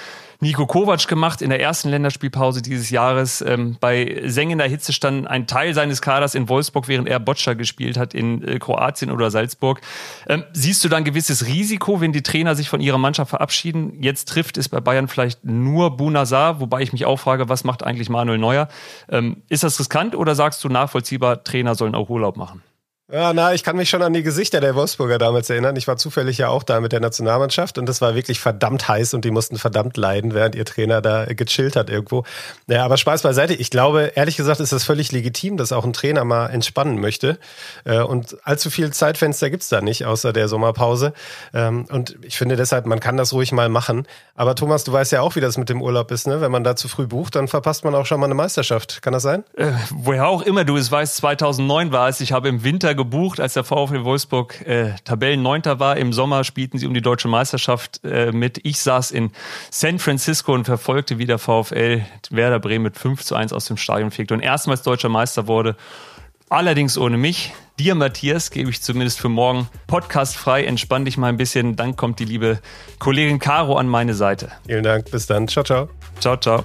Nico 0.41 0.67
Kovac 0.67 1.09
gemacht 1.09 1.41
in 1.41 1.51
der 1.51 1.61
ersten 1.61 1.89
Länderspielpause 1.89 2.63
dieses 2.63 2.91
Jahres. 2.91 3.41
Ähm, 3.41 3.77
bei 3.81 4.23
sengender 4.27 4.67
Hitze 4.67 4.93
stand 4.93 5.27
ein 5.27 5.47
Teil 5.47 5.73
seines 5.75 6.03
Kaders 6.03 6.35
in 6.35 6.49
Wolfsburg, 6.49 6.89
während 6.89 7.09
er 7.09 7.19
Boccia 7.19 7.55
gespielt 7.55 7.97
hat 7.97 8.15
in 8.15 8.47
äh, 8.47 8.59
Kroatien 8.59 9.11
oder 9.11 9.31
Salzburg. 9.31 9.81
Ähm, 10.29 10.45
siehst 10.53 10.85
du 10.85 10.89
da 10.89 10.99
ein 10.99 11.05
gewisses 11.05 11.47
Risiko, 11.47 12.01
wenn 12.01 12.13
die 12.13 12.23
Trainer 12.23 12.55
sich 12.55 12.69
von 12.69 12.81
ihrer 12.81 12.99
Mannschaft 12.99 13.31
verabschieden? 13.31 14.03
Jetzt 14.03 14.29
trifft 14.29 14.59
es 14.59 14.69
bei 14.69 14.81
Bayern 14.81 15.09
vielleicht 15.09 15.45
nur 15.45 15.97
Bunazar, 15.97 16.61
wobei 16.61 16.83
ich 16.83 16.93
mich 16.93 17.07
auch 17.07 17.19
frage, 17.19 17.49
was 17.49 17.65
macht 17.65 17.83
eigentlich 17.83 18.09
Manuel 18.09 18.39
Neuer? 18.39 18.69
Ähm, 19.09 19.43
ist 19.49 19.63
das 19.63 19.81
riskant 19.81 20.15
oder 20.15 20.35
sagst 20.35 20.63
du 20.65 20.69
nachvollziehbar, 20.69 21.45
Trainer 21.45 21.75
sollen 21.75 21.95
auch 21.95 22.11
Urlaub 22.11 22.37
machen? 22.37 22.63
Ja, 23.09 23.33
na, 23.33 23.55
ich 23.55 23.63
kann 23.63 23.77
mich 23.77 23.89
schon 23.89 24.03
an 24.03 24.13
die 24.15 24.25
Gesichter 24.25 24.61
der 24.61 24.75
Wolfsburger 24.75 25.19
damals 25.19 25.49
erinnern. 25.49 25.77
Ich 25.77 25.87
war 25.87 25.97
zufällig 25.97 26.39
ja 26.39 26.49
auch 26.49 26.65
da 26.65 26.81
mit 26.81 26.91
der 26.91 26.99
Nationalmannschaft 26.99 27.79
und 27.79 27.87
das 27.87 28.01
war 28.01 28.17
wirklich 28.17 28.41
verdammt 28.41 28.89
heiß 28.89 29.15
und 29.15 29.25
die 29.25 29.31
mussten 29.31 29.59
verdammt 29.59 29.97
leiden, 29.97 30.35
während 30.35 30.57
ihr 30.57 30.65
Trainer 30.65 31.01
da 31.01 31.25
gechillt 31.27 31.77
hat 31.77 31.89
irgendwo. 31.89 32.25
Ja, 32.67 32.85
aber 32.85 32.97
Spaß 32.97 33.23
beiseite. 33.23 33.55
Ich 33.55 33.71
glaube, 33.71 34.11
ehrlich 34.17 34.37
gesagt, 34.37 34.59
ist 34.59 34.73
das 34.73 34.83
völlig 34.83 35.13
legitim, 35.13 35.57
dass 35.57 35.71
auch 35.71 35.85
ein 35.85 35.93
Trainer 35.93 36.25
mal 36.25 36.49
entspannen 36.49 37.01
möchte. 37.01 37.39
Äh, 37.85 38.01
und 38.01 38.39
allzu 38.43 38.71
viel 38.71 38.93
Zeitfenster 38.93 39.51
gibt's 39.51 39.69
da 39.69 39.81
nicht, 39.81 40.05
außer 40.05 40.33
der 40.33 40.49
Sommerpause. 40.49 41.13
Ähm, 41.55 41.87
und 41.89 42.19
ich 42.23 42.37
finde 42.37 42.57
deshalb, 42.57 42.87
man 42.87 42.99
kann 42.99 43.17
das 43.17 43.33
ruhig 43.33 43.53
mal 43.53 43.69
machen. 43.69 44.09
Aber 44.35 44.57
Thomas, 44.57 44.83
du 44.83 44.93
weißt 44.93 45.13
ja 45.13 45.21
auch, 45.21 45.37
wie 45.37 45.41
das 45.41 45.59
mit 45.59 45.69
dem 45.69 45.81
Urlaub 45.81 46.11
ist, 46.11 46.27
ne? 46.27 46.41
Wenn 46.41 46.51
man 46.51 46.65
da 46.65 46.75
zu 46.75 46.89
früh 46.89 47.07
bucht, 47.07 47.37
dann 47.37 47.47
verpasst 47.47 47.85
man 47.85 47.95
auch 47.95 48.05
schon 48.05 48.19
mal 48.19 48.27
eine 48.27 48.35
Meisterschaft. 48.35 49.01
Kann 49.01 49.13
das 49.13 49.23
sein? 49.23 49.45
Äh, 49.57 49.71
woher 49.95 50.27
auch 50.27 50.43
immer 50.43 50.65
du 50.65 50.77
es 50.77 50.91
weißt, 50.91 51.15
2009 51.19 51.93
war 51.93 52.09
es. 52.09 52.21
Ich 52.21 52.33
habe 52.33 52.49
im 52.49 52.65
Winter 52.65 52.96
gebucht, 52.97 53.41
als 53.41 53.55
der 53.55 53.65
VfL 53.65 54.05
Wolfsburg 54.05 54.67
äh, 54.67 54.95
Tabellenneunter 55.05 55.79
war. 55.79 55.97
Im 55.97 56.13
Sommer 56.13 56.45
spielten 56.45 56.79
sie 56.79 56.87
um 56.87 56.95
die 56.95 57.03
deutsche 57.03 57.29
Meisterschaft 57.29 58.01
äh, 58.05 58.33
mit. 58.33 58.61
Ich 58.65 58.81
saß 58.81 59.11
in 59.11 59.31
San 59.71 59.99
Francisco 59.99 60.53
und 60.53 60.65
verfolgte, 60.65 61.19
wie 61.19 61.27
der 61.27 61.39
VfL 61.39 62.05
Werder 62.31 62.59
Bremen 62.59 62.85
mit 62.85 62.97
5 62.97 63.23
zu 63.23 63.35
1 63.35 63.53
aus 63.53 63.67
dem 63.67 63.77
Stadion 63.77 64.11
fegte 64.11 64.35
und 64.35 64.41
erstmals 64.41 64.83
deutscher 64.83 65.09
Meister 65.09 65.47
wurde. 65.47 65.77
Allerdings 66.49 66.97
ohne 66.97 67.17
mich. 67.17 67.53
Dir, 67.79 67.95
Matthias, 67.95 68.51
gebe 68.51 68.71
ich 68.71 68.81
zumindest 68.81 69.21
für 69.21 69.29
morgen 69.29 69.69
Podcast 69.87 70.37
frei. 70.37 70.65
Entspann 70.65 71.05
dich 71.05 71.19
mal 71.19 71.29
ein 71.29 71.37
bisschen. 71.37 71.77
Dann 71.77 71.97
kommt 71.97 72.21
die 72.21 72.25
liebe 72.25 72.61
Kollegin 72.99 73.39
Caro 73.39 73.77
an 73.77 73.89
meine 73.89 74.15
Seite. 74.15 74.51
Vielen 74.67 74.85
Dank. 74.85 75.11
Bis 75.11 75.27
dann. 75.27 75.49
Ciao, 75.49 75.65
ciao. 75.65 75.89
Ciao, 76.21 76.37
ciao. 76.37 76.65